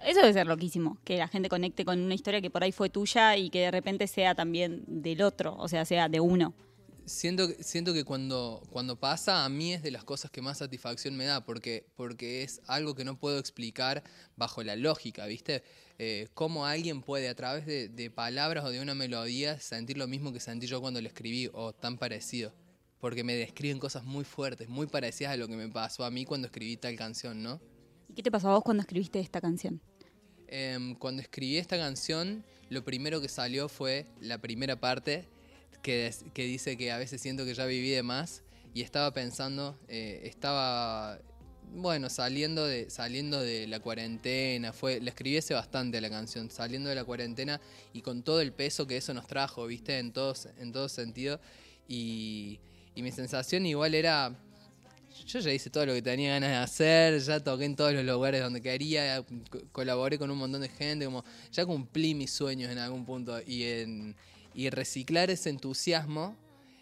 Eso, 0.04 0.22
debe 0.22 0.34
ser 0.34 0.48
loquísimo, 0.48 0.98
que 1.04 1.18
la 1.18 1.28
gente 1.28 1.48
conecte 1.48 1.86
con 1.86 2.00
una 2.00 2.16
historia 2.16 2.42
que 2.42 2.50
por 2.50 2.64
ahí 2.64 2.72
fue 2.72 2.90
tuya 2.90 3.38
y 3.38 3.50
que 3.50 3.62
de 3.62 3.72
repente 3.72 4.08
sea 4.08 4.34
también 4.34 4.84
del 4.88 5.22
otro, 5.22 5.56
o 5.58 5.68
sea, 5.68 5.86
sea 5.86 6.10
de 6.10 6.20
uno. 6.20 6.54
Siento, 7.06 7.48
siento 7.60 7.94
que 7.94 8.04
cuando, 8.04 8.63
cuando 8.72 9.00
pasa, 9.00 9.46
a 9.46 9.50
mí 9.50 9.74
es 9.74 9.84
de 9.84 9.92
las 9.92 10.04
cosas 10.04 10.31
que 10.31 10.42
más 10.42 10.57
satisfacción 10.57 11.16
me 11.16 11.25
da, 11.25 11.46
porque, 11.46 11.86
porque 11.96 12.44
es 12.44 12.62
algo 12.68 12.96
que 12.96 13.06
no 13.06 13.19
puedo 13.19 13.38
explicar 13.38 14.04
bajo 14.36 14.63
la 14.63 14.75
lógica, 14.75 15.25
¿viste? 15.25 15.63
eh, 15.98 16.28
cómo 16.34 16.66
alguien 16.66 17.02
puede 17.02 17.30
a 17.30 17.36
través 17.36 17.66
de, 17.66 18.12
palabras 18.12 18.66
o 18.66 18.69
de 18.69 18.81
una 18.81 18.96
melodía 18.96 19.60
sentir 19.60 19.98
lo 19.98 20.07
mismo 20.07 20.34
que 20.34 20.40
sentí 20.40 20.68
yo 20.68 20.81
cuando 20.81 21.02
lo 21.02 21.07
escribí 21.07 21.50
o 21.54 21.74
tan 21.74 21.98
parecido. 21.98 22.54
Porque 23.00 23.24
me 23.24 23.36
describen 23.36 23.80
cosas 23.80 24.04
muy 24.04 24.24
fuertes, 24.24 24.68
muy 24.68 24.88
parecidas 24.88 25.34
a 25.34 25.38
lo 25.38 25.48
que 25.48 25.56
me 25.56 25.69
pasó 25.69 26.04
a 26.06 26.12
mí 26.12 26.25
cuando 26.25 26.48
escribí 26.48 26.78
tal 26.78 26.96
canción, 26.96 27.44
¿no? 27.44 27.62
¿Y 28.10 28.13
qué 28.13 28.24
te 28.24 28.31
pasó 28.31 28.50
a 28.50 28.54
vos 28.56 28.63
cuando 28.63 28.81
escribiste 28.81 29.19
esta 29.19 29.42
canción? 29.42 29.81
Em, 30.48 30.96
cuando 30.96 31.22
escribí 31.22 31.58
esta 31.58 31.78
canción, 31.78 32.44
lo 32.69 32.84
primero 32.84 33.22
que 33.22 33.30
salió 33.30 33.68
fue 33.69 34.08
la 34.19 34.40
primera 34.40 34.80
parte 34.80 35.28
que, 35.77 36.13
que 36.33 36.44
dice 36.44 36.77
que 36.77 36.92
a 36.92 36.98
veces 36.98 37.22
siento 37.22 37.45
que 37.45 37.54
ya 37.54 37.66
viví 37.66 37.89
de 37.89 38.04
más 38.04 38.44
y 38.74 38.81
estaba 38.81 39.13
pensando, 39.13 39.80
eh, 39.88 40.22
estaba 40.25 41.19
bueno, 41.74 42.10
saliendo 42.10 42.65
de, 42.65 42.89
saliendo 42.89 43.41
de 43.41 43.67
la 43.67 43.79
cuarentena, 43.79 44.74
fue, 44.74 45.00
le 45.00 45.10
escribiese 45.10 45.53
bastante 45.53 45.98
a 45.98 46.01
la 46.01 46.10
canción, 46.10 46.50
saliendo 46.50 46.89
de 46.89 46.96
la 46.96 47.03
cuarentena 47.03 47.60
y 47.94 48.01
con 48.01 48.24
todo 48.24 48.41
el 48.41 48.53
peso 48.53 48.88
que 48.88 48.98
eso 48.98 49.13
nos 49.13 49.27
trajo, 49.27 49.65
viste, 49.67 49.98
en 50.00 50.12
todos, 50.12 50.48
en 50.60 50.72
todo 50.72 50.89
sentido. 50.89 51.39
Y, 51.88 52.60
mi 52.96 53.12
sensación 53.12 53.65
igual 53.65 53.94
era, 53.94 54.34
yo 55.27 55.39
ya 55.39 55.51
hice 55.51 55.70
todo 55.70 55.86
lo 55.86 55.94
que 55.94 56.01
tenía 56.01 56.32
ganas 56.32 56.50
de 56.50 56.55
hacer, 56.55 57.20
ya 57.20 57.41
toqué 57.41 57.65
en 57.65 57.75
todos 57.75 57.94
los 57.94 58.05
lugares 58.05 58.41
donde 58.41 58.62
quería, 58.62 59.22
colaboré 59.74 60.17
con 60.17 60.32
un 60.32 60.38
montón 60.38 60.62
de 60.62 60.70
gente, 60.70 61.03
como 61.03 61.25
ya 61.51 61.65
cumplí 61.65 62.15
mis 62.15 62.32
sueños 62.32 62.72
en 62.72 62.77
algún 62.77 63.05
punto 63.05 63.38
y, 63.46 63.63
en, 63.63 64.15
y 64.56 64.70
reciclar 64.70 65.30
ese 65.30 65.50
entusiasmo 65.50 66.36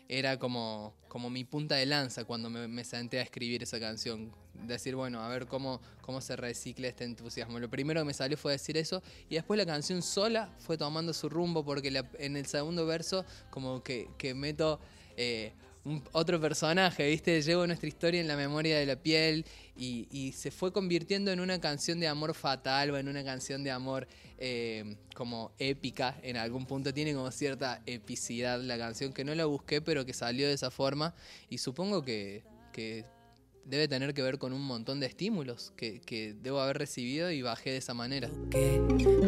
era 0.07 0.37
como, 0.37 0.93
como 1.07 1.29
mi 1.29 1.43
punta 1.43 1.75
de 1.75 1.85
lanza 1.87 2.23
cuando 2.23 2.49
me, 2.49 2.83
senté 2.83 3.19
a 3.19 3.23
escribir 3.23 3.63
esa 3.63 3.79
canción 3.79 4.31
decir, 4.67 4.95
bueno, 4.95 5.21
a 5.21 5.27
ver 5.27 5.47
cómo, 5.47 5.81
cómo 6.01 6.21
se 6.21 6.35
recicla 6.35 6.87
este 6.87 7.03
entusiasmo. 7.03 7.59
Lo 7.59 7.69
primero 7.69 8.01
que 8.01 8.05
me 8.05 8.13
salió 8.13 8.37
fue 8.37 8.51
decir 8.51 8.77
eso 8.77 9.01
y 9.27 9.35
después 9.35 9.57
la 9.57 9.65
canción 9.65 10.03
sola 10.03 10.53
fue 10.59 10.77
tomando 10.77 11.13
su 11.13 11.29
rumbo 11.29 11.65
porque 11.65 12.03
en 12.19 12.37
el 12.37 12.45
segundo 12.45 12.85
verso 12.85 13.25
como 13.49 13.81
que, 13.81 14.33
meto 14.35 14.79
eh, 15.17 15.53
otro 16.13 16.39
personaje, 16.39 17.07
¿viste? 17.09 17.41
Llevo 17.41 17.67
nuestra 17.67 17.87
historia 17.87 18.21
en 18.21 18.27
la 18.27 18.37
memoria 18.37 18.77
de 18.77 18.85
la 18.85 18.95
piel 18.95 19.45
y, 19.75 20.31
se 20.35 20.51
fue 20.51 20.71
convirtiendo 20.71 21.31
en 21.31 21.39
una 21.39 21.59
canción 21.59 21.99
de 21.99 22.07
amor 22.07 22.33
fatal 22.33 22.91
o 22.91 22.97
en 22.97 23.07
una 23.07 23.23
canción 23.23 23.63
de 23.63 23.71
amor 23.71 24.07
eh, 24.37 24.95
como 25.15 25.51
épica 25.59 26.17
en 26.23 26.37
algún 26.37 26.65
punto. 26.65 26.93
Tiene 26.93 27.13
como 27.13 27.29
cierta 27.31 27.81
epicidad 27.85 28.61
la 28.61 28.77
canción 28.77 29.13
que 29.13 29.23
no 29.23 29.35
la 29.35 29.45
busqué 29.45 29.81
pero 29.81 30.05
que 30.05 30.13
salió 30.13 30.47
de 30.47 30.53
esa 30.53 30.71
forma 30.71 31.13
y 31.49 31.57
supongo 31.57 32.03
que, 32.03 32.43
que 32.71 33.05
debe 33.65 33.87
tener 33.87 34.13
que 34.13 34.21
ver 34.21 34.37
con 34.37 34.53
un 34.53 34.61
montón 34.61 34.99
de 34.99 35.07
estímulos 35.07 35.73
que, 35.75 36.35
debo 36.41 36.59
haber 36.59 36.77
recibido 36.77 37.31
y 37.31 37.41
bajé 37.41 37.71
de 37.71 37.77
esa 37.77 37.93
manera. 37.93 38.29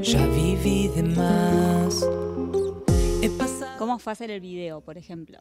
ya 0.02 0.26
viví 0.28 0.88
de 0.90 1.04
más. 1.04 2.06
¿Cómo 3.78 4.00
fue 4.00 4.14
hacer 4.14 4.32
el 4.32 4.40
video, 4.40 4.82
por 4.82 4.98
ejemplo? 4.98 5.40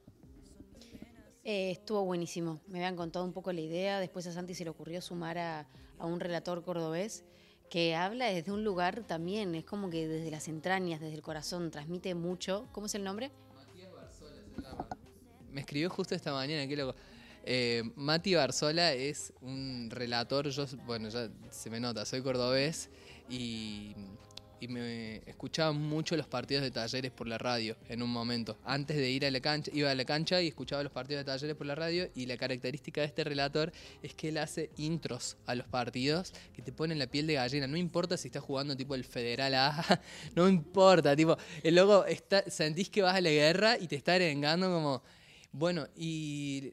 Eh, 1.45 1.73
estuvo 1.73 2.05
buenísimo. 2.05 2.61
Me 2.67 2.79
habían 2.79 2.97
contado 2.97 3.25
un 3.25 3.33
poco 3.33 3.53
la 3.53 3.61
idea. 3.61 4.01
Después 4.01 4.27
a 4.27 4.33
Santi 4.33 4.55
se 4.55 4.65
le 4.65 4.71
ocurrió 4.71 5.03
sumar 5.03 5.39
a, 5.39 5.69
un 5.99 6.21
relator 6.21 6.63
cordobés 6.65 7.25
que 7.71 7.95
habla 7.95 8.27
desde 8.27 8.53
un 8.53 8.63
lugar 8.63 9.05
también, 9.07 9.55
es 9.55 9.65
como 9.65 9.89
que 9.89 10.07
desde 10.07 10.31
las 10.31 10.49
entrañas, 10.49 11.01
desde 11.01 11.15
el 11.15 11.23
corazón, 11.23 11.71
transmite 11.71 12.15
mucho. 12.15 12.69
¿Cómo 12.73 12.87
es 12.87 12.95
el 12.95 13.05
nombre? 13.05 13.31
Matías 13.55 13.93
Barzola 13.93 14.87
me 15.51 15.61
escribió 15.61 15.89
justo 15.89 16.15
esta 16.15 16.33
mañana, 16.33 16.67
qué 16.67 16.77
loco. 16.77 16.95
Eh, 17.45 17.83
Mati 17.97 18.35
Barzola 18.35 18.93
es 18.93 19.33
un 19.41 19.89
relator, 19.91 20.49
yo, 20.49 20.67
bueno, 20.87 21.09
ya 21.09 21.31
se 21.51 21.71
me 21.71 21.79
nota, 21.79 22.05
soy 22.05 22.23
cordobés 22.23 22.91
y, 23.29 23.95
y 24.65 24.69
me 24.69 25.17
escuchaba 25.27 25.73
mucho 25.73 26.17
los 26.17 26.27
partidos 26.27 26.65
de 26.65 26.71
talleres 26.71 27.13
por 27.13 27.29
la 27.29 27.37
radio 27.37 27.77
en 27.91 28.03
un 28.03 28.09
momento. 28.09 28.57
Antes 28.65 28.97
de 28.97 29.11
ir 29.11 29.27
a 29.27 29.31
la 29.31 29.41
cancha, 29.41 29.71
iba 29.75 29.91
a 29.91 29.95
la 29.95 30.07
cancha 30.07 30.41
y 30.41 30.49
escuchaba 30.49 30.83
los 30.83 30.91
partidos 30.91 31.21
de 31.21 31.25
talleres 31.31 31.55
por 31.55 31.67
la 31.67 31.75
radio 31.75 32.09
y 32.15 32.25
la 32.25 32.39
característica 32.39 33.03
de 33.03 33.09
este 33.09 33.25
relator 33.25 33.73
es 34.03 34.15
que 34.15 34.31
él 34.31 34.39
hace 34.39 34.71
intros 34.79 35.37
a 35.45 35.55
los 35.55 35.67
partidos 35.67 36.33
que 36.55 36.63
te 36.63 36.73
ponen 36.73 36.99
la 36.99 37.07
piel 37.07 37.27
de 37.27 37.35
gallina. 37.35 37.67
No 37.67 37.77
importa 37.77 38.17
si 38.17 38.29
estás 38.29 38.43
jugando 38.43 38.75
tipo 38.75 38.95
el 38.95 39.05
Federal 39.05 39.55
A, 39.55 40.01
no 40.35 40.49
importa, 40.49 41.15
tipo, 41.15 41.37
el 41.63 41.79
está, 42.09 42.49
sentís 42.51 42.89
que 42.89 43.03
vas 43.03 43.17
a 43.17 43.21
la 43.21 43.31
guerra 43.31 43.77
y 43.79 43.87
te 43.87 43.97
está 43.97 44.15
arengando 44.15 44.69
como... 44.69 45.03
Bueno, 45.53 45.87
y 45.95 46.73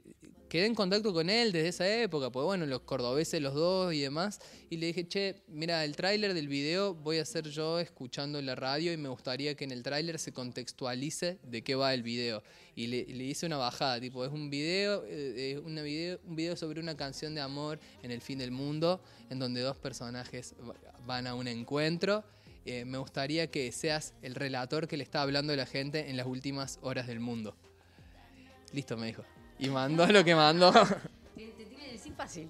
quedé 0.51 0.65
en 0.65 0.75
contacto 0.75 1.13
con 1.13 1.29
él 1.29 1.53
desde 1.53 1.69
esa 1.69 1.87
época, 2.01 2.29
pues 2.29 2.43
bueno, 2.43 2.65
los 2.65 2.81
cordobeses 2.81 3.41
los 3.41 3.53
dos 3.53 3.93
y 3.93 4.01
demás, 4.01 4.41
y 4.69 4.75
le 4.75 4.87
dije, 4.87 5.07
che, 5.07 5.43
mira, 5.47 5.85
el 5.85 5.95
tráiler 5.95 6.33
del 6.33 6.49
video 6.49 6.93
voy 6.93 7.19
a 7.19 7.21
hacer 7.21 7.47
yo 7.47 7.79
escuchando 7.79 8.41
la 8.41 8.53
radio 8.53 8.91
y 8.91 8.97
me 8.97 9.07
gustaría 9.07 9.55
que 9.55 9.63
en 9.63 9.71
el 9.71 9.81
tráiler 9.81 10.19
se 10.19 10.33
contextualice 10.33 11.39
de 11.41 11.61
qué 11.63 11.75
va 11.75 11.93
el 11.93 12.03
video. 12.03 12.43
Y 12.75 12.87
le, 12.87 13.23
hice 13.23 13.45
una 13.45 13.55
bajada, 13.55 14.01
tipo, 14.01 14.25
es 14.25 14.31
un 14.33 14.49
video, 14.49 15.05
eh, 15.07 15.61
video, 15.63 16.19
un 16.25 16.35
video 16.35 16.57
sobre 16.57 16.81
una 16.81 16.97
canción 16.97 17.33
de 17.33 17.39
amor 17.39 17.79
en 18.03 18.11
el 18.11 18.19
fin 18.19 18.37
del 18.37 18.51
mundo, 18.51 19.01
en 19.29 19.39
donde 19.39 19.61
dos 19.61 19.77
personajes 19.77 20.53
van 21.05 21.27
a 21.27 21.33
un 21.33 21.47
encuentro. 21.47 22.25
Eh, 22.65 22.83
me 22.83 22.97
gustaría 22.97 23.49
que 23.49 23.71
seas 23.71 24.15
el 24.21 24.35
relator 24.35 24.89
que 24.89 24.97
le 24.97 25.03
está 25.03 25.21
hablando 25.21 25.53
a 25.53 25.55
la 25.55 25.65
gente 25.65 26.09
en 26.09 26.17
las 26.17 26.27
últimas 26.27 26.77
horas 26.81 27.07
del 27.07 27.21
mundo. 27.21 27.55
Listo, 28.73 28.97
me 28.97 29.07
dijo. 29.07 29.23
Y 29.61 29.69
mandó 29.69 30.07
lo 30.07 30.25
que 30.25 30.35
mandó. 30.35 30.71
Te, 31.35 31.47
te 31.47 31.65
tiene 31.65 31.85
que 31.85 31.91
decir 31.93 32.13
fácil. 32.13 32.49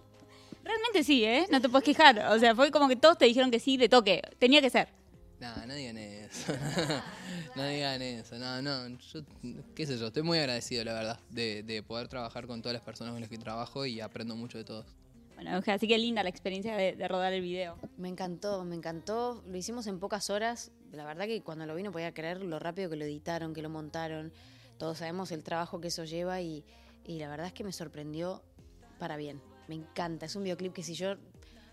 Realmente 0.63 1.03
sí, 1.03 1.25
¿eh? 1.25 1.45
No 1.51 1.59
te 1.59 1.67
puedes 1.67 1.83
quejar. 1.83 2.19
O 2.29 2.39
sea, 2.39 2.55
fue 2.55 2.71
como 2.71 2.87
que 2.87 2.95
todos 2.95 3.17
te 3.17 3.25
dijeron 3.25 3.51
que 3.51 3.59
sí, 3.59 3.77
de 3.77 3.89
toque. 3.89 4.21
Tenía 4.39 4.61
que 4.61 4.69
ser. 4.69 4.87
No, 5.41 5.65
no 5.65 5.73
digan 5.73 5.97
eso. 5.97 6.53
no 7.55 7.65
digan 7.65 8.01
eso. 8.01 8.37
No, 8.37 8.61
no. 8.61 8.87
Yo, 8.87 9.21
qué 9.75 9.85
sé 9.85 9.97
yo, 9.97 10.07
estoy 10.07 10.23
muy 10.23 10.37
agradecido, 10.37 10.85
la 10.85 10.93
verdad, 10.93 11.19
de, 11.29 11.63
de 11.63 11.83
poder 11.83 12.07
trabajar 12.07 12.47
con 12.47 12.61
todas 12.61 12.73
las 12.73 12.83
personas 12.83 13.11
con 13.11 13.19
las 13.21 13.29
que 13.29 13.37
trabajo 13.37 13.85
y 13.85 13.99
aprendo 13.99 14.35
mucho 14.35 14.57
de 14.57 14.63
todos. 14.63 14.85
Bueno, 15.35 15.59
así 15.65 15.87
que 15.87 15.97
linda 15.97 16.23
la 16.23 16.29
experiencia 16.29 16.77
de, 16.77 16.93
de 16.93 17.07
rodar 17.09 17.33
el 17.33 17.41
video. 17.41 17.77
Me 17.97 18.07
encantó, 18.07 18.63
me 18.63 18.75
encantó. 18.75 19.43
Lo 19.47 19.57
hicimos 19.57 19.87
en 19.87 19.99
pocas 19.99 20.29
horas. 20.29 20.71
La 20.93 21.05
verdad 21.05 21.25
que 21.25 21.41
cuando 21.41 21.65
lo 21.65 21.75
vi 21.75 21.83
no 21.83 21.91
podía 21.91 22.13
creer 22.13 22.41
lo 22.41 22.59
rápido 22.59 22.89
que 22.89 22.95
lo 22.95 23.03
editaron, 23.03 23.53
que 23.53 23.61
lo 23.61 23.69
montaron. 23.69 24.31
Todos 24.77 24.99
sabemos 24.99 25.31
el 25.31 25.43
trabajo 25.43 25.81
que 25.81 25.89
eso 25.89 26.05
lleva 26.05 26.39
y, 26.41 26.63
y 27.05 27.19
la 27.19 27.29
verdad 27.29 27.47
es 27.47 27.53
que 27.53 27.63
me 27.63 27.71
sorprendió 27.71 28.41
para 28.99 29.17
bien. 29.17 29.41
Me 29.67 29.75
encanta. 29.75 30.25
Es 30.25 30.35
un 30.35 30.43
videoclip 30.43 30.73
que 30.73 30.83
si 30.83 30.93
yo 30.93 31.15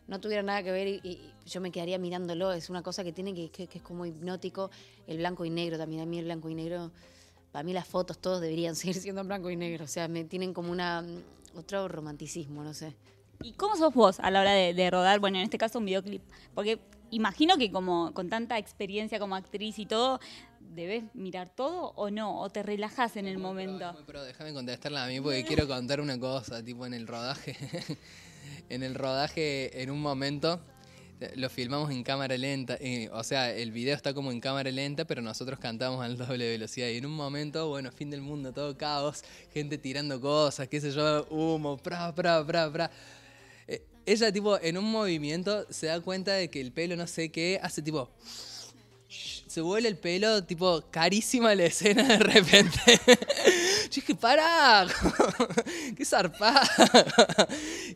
no 0.06 0.20
tuviera 0.20 0.42
nada 0.42 0.62
que 0.62 0.73
ver 0.73 0.88
y, 0.88 1.32
yo 1.44 1.61
me 1.61 1.70
quedaría 1.70 1.99
mirándolo, 1.99 2.52
es 2.52 2.68
una 2.70 2.82
cosa 2.82 3.04
que 3.04 3.12
tiene 3.12 3.35
que, 3.35 3.50
que, 3.50 3.68
es 3.78 3.82
como 3.82 4.06
hipnótico. 4.06 4.70
El 5.06 5.18
blanco 5.18 5.44
y 5.44 5.50
negro 5.50 5.78
también, 5.78 6.02
a 6.02 6.06
mí 6.06 6.18
el 6.18 6.25
blanco 6.26 6.49
y 6.49 6.54
negro, 6.54 6.90
para 7.52 7.62
mí 7.62 7.73
las 7.73 7.87
fotos 7.87 8.18
todos 8.18 8.40
deberían 8.40 8.75
seguir 8.76 8.97
siendo 8.97 9.20
en 9.20 9.28
blanco 9.28 9.50
y 9.50 9.56
negro. 9.56 9.85
O 9.85 9.88
sea, 9.88 10.08
me 10.08 10.25
tienen 10.25 10.52
como 10.52 10.73
una 10.73 11.04
otro 11.54 11.88
romanticismo, 11.88 12.62
no 12.62 12.75
sé. 12.75 12.94
¿Y 13.42 13.52
cómo 13.52 13.76
sos 13.76 13.94
vos 13.94 14.18
a 14.20 14.30
la 14.30 14.40
hora 14.40 14.52
de, 14.52 14.75
de 14.75 14.90
rodar, 14.90 15.20
bueno, 15.20 15.38
en 15.38 15.44
este 15.44 15.58
caso 15.58 15.78
un 15.78 15.85
videoclip? 15.85 16.23
Porque 16.54 16.80
imagino 17.11 17.57
que 17.57 17.71
como 17.71 18.12
con 18.12 18.29
tanta 18.29 18.59
experiencia 18.59 19.19
como 19.19 19.37
actriz 19.37 19.79
y 19.79 19.87
todo, 19.87 20.21
¿debes 20.61 21.05
mirar 21.15 21.49
todo 21.49 21.93
o 21.97 22.11
no? 22.11 22.41
¿O 22.41 22.50
te 22.50 22.62
relajas 22.62 23.17
en 23.17 23.27
el 23.27 23.38
momento? 23.38 23.97
Pero 24.07 24.23
déjame 24.25 24.53
contestarla 24.53 25.05
a 25.05 25.09
mí 25.09 25.21
porque 25.21 25.45
quiero 25.45 25.67
contar 25.67 26.00
una 26.00 26.19
cosa, 26.19 26.62
tipo 26.62 26.87
en 26.87 26.95
el 26.95 27.07
rodaje. 27.07 27.57
en 28.69 28.83
el 28.83 28.95
rodaje, 28.95 29.83
en 29.83 29.91
un 29.91 30.00
momento, 30.00 30.61
lo 31.37 31.49
filmamos 31.50 31.91
en 31.91 32.03
cámara 32.03 32.37
lenta. 32.37 32.77
eh, 32.81 33.09
o 33.12 33.25
sea, 33.25 33.53
el 33.53 33.73
video 33.73 33.97
está 33.97 34.15
como 34.15 34.31
en 34.31 34.41
cámara 34.41 34.71
lenta, 34.71 35.05
pero 35.05 35.23
nosotros 35.23 35.59
cantamos 35.59 36.05
al 36.05 36.17
doble 36.17 36.50
velocidad. 36.50 36.88
Y 36.88 36.99
en 36.99 37.07
un 37.07 37.12
momento, 37.12 37.69
bueno, 37.69 37.91
fin 37.91 38.11
del 38.11 38.21
mundo, 38.21 38.53
todo 38.53 38.77
caos, 38.77 39.25
gente 39.53 39.79
tirando 39.79 40.21
cosas, 40.21 40.69
qué 40.69 40.81
sé 40.81 40.93
yo, 40.93 41.27
humo, 41.31 41.77
pra, 41.77 42.15
pra, 42.15 42.45
pra, 42.45 42.71
pra. 42.71 42.91
Ella, 44.09 44.33
tipo, 44.33 44.59
en 44.61 44.79
un 44.79 44.91
movimiento 44.91 45.67
se 45.71 45.87
da 45.87 46.00
cuenta 46.00 46.33
de 46.33 46.49
que 46.49 46.61
el 46.61 46.73
pelo 46.73 46.97
no 46.97 47.07
sé 47.07 47.31
qué, 47.31 47.61
hace 47.62 47.83
tipo 47.83 48.11
se 49.49 49.62
vuelve 49.62 49.88
el 49.88 49.97
pelo, 49.97 50.45
tipo, 50.45 50.85
carísima 50.91 51.55
la 51.55 51.65
escena 51.65 52.05
de 52.05 52.19
repente. 52.19 52.79
yo 53.07 53.95
dije, 53.95 54.15
pará, 54.15 54.87
qué 55.97 56.05
zarpada. 56.05 56.62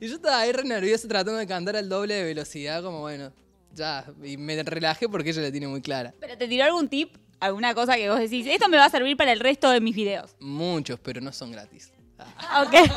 y 0.01 0.09
yo 0.09 0.17
estaba 0.17 0.41
ahí 0.41 0.53
re 0.53 0.65
nervioso 0.65 1.07
tratando 1.09 1.39
de 1.39 1.47
cantar 1.47 1.77
al 1.77 1.89
doble 1.89 2.15
de 2.15 2.25
velocidad, 2.25 2.83
como 2.83 3.01
bueno, 3.01 3.33
ya. 3.75 4.05
Y 4.23 4.37
me 4.39 4.63
relajé 4.63 5.09
porque 5.09 5.31
ella 5.31 5.43
la 5.43 5.51
tiene 5.53 5.69
muy 5.69 5.83
clara. 5.83 6.15
¿Pero 6.21 6.37
te 6.39 6.49
tiró 6.49 6.65
algún 6.65 6.89
tip? 6.89 7.15
¿Alguna 7.41 7.75
cosa 7.75 7.97
que 7.97 8.09
vos 8.09 8.19
decís? 8.19 8.47
Esto 8.47 8.69
me 8.69 8.77
va 8.77 8.87
a 8.87 8.91
servir 8.91 9.17
para 9.17 9.33
el 9.33 9.41
resto 9.41 9.69
de 9.71 9.81
mis 9.81 9.95
videos. 9.95 10.35
Muchos, 10.41 10.99
pero 11.01 11.21
no 11.21 11.33
son 11.33 11.53
gratis. 11.53 11.91
Ah, 12.19 12.65
Ok. 12.67 12.91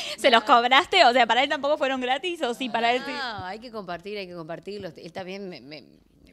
¿Se 0.18 0.30
los 0.30 0.44
cobraste? 0.44 1.04
O 1.04 1.12
sea, 1.12 1.26
¿para 1.26 1.42
él 1.42 1.48
tampoco 1.48 1.76
fueron 1.78 2.00
gratis 2.00 2.42
o 2.42 2.54
sí, 2.54 2.68
para 2.68 2.94
él 2.94 3.02
sí? 3.04 3.12
No, 3.12 3.44
hay 3.44 3.58
que 3.58 3.70
compartir, 3.70 4.18
hay 4.18 4.26
que 4.26 4.34
compartirlo. 4.34 4.92
Él 4.96 5.12
también 5.12 5.48
me, 5.48 5.60
me- 5.60 5.84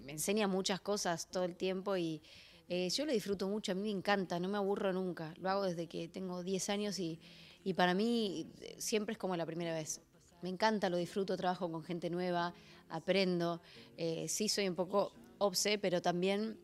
me 0.01 0.12
enseña 0.12 0.48
muchas 0.48 0.82
cosas 0.82 1.27
todo 1.29 1.46
el 1.46 1.55
tiempo 1.55 1.96
y 1.96 2.22
eh, 2.67 2.89
yo 2.89 3.05
lo 3.05 3.12
disfruto 3.13 3.48
mucho, 3.48 3.72
a 3.72 3.75
mí 3.75 3.82
me 3.84 3.89
encanta, 3.91 4.39
no 4.39 4.50
me 4.50 4.58
aburro 4.58 4.91
nunca. 4.93 5.34
Lo 5.39 5.50
hago 5.50 5.63
desde 5.63 5.88
que 5.88 6.08
tengo 6.10 6.43
10 6.43 6.70
años 6.70 7.00
y, 7.00 7.20
y 7.63 7.74
para 7.74 7.93
mí 7.93 8.51
eh, 8.62 8.75
siempre 8.79 9.13
es 9.13 9.17
como 9.20 9.36
la 9.38 9.46
primera 9.46 9.74
vez. 9.74 10.01
Me 10.41 10.50
encanta, 10.50 10.89
lo 10.89 10.98
disfruto, 10.98 11.38
trabajo 11.38 11.72
con 11.72 11.84
gente 11.84 12.10
nueva, 12.10 12.53
aprendo. 12.89 13.62
Eh, 13.98 14.27
sí 14.27 14.50
soy 14.50 14.67
un 14.67 14.75
poco 14.75 15.13
obse, 15.38 15.77
pero 15.77 16.01
también 16.01 16.60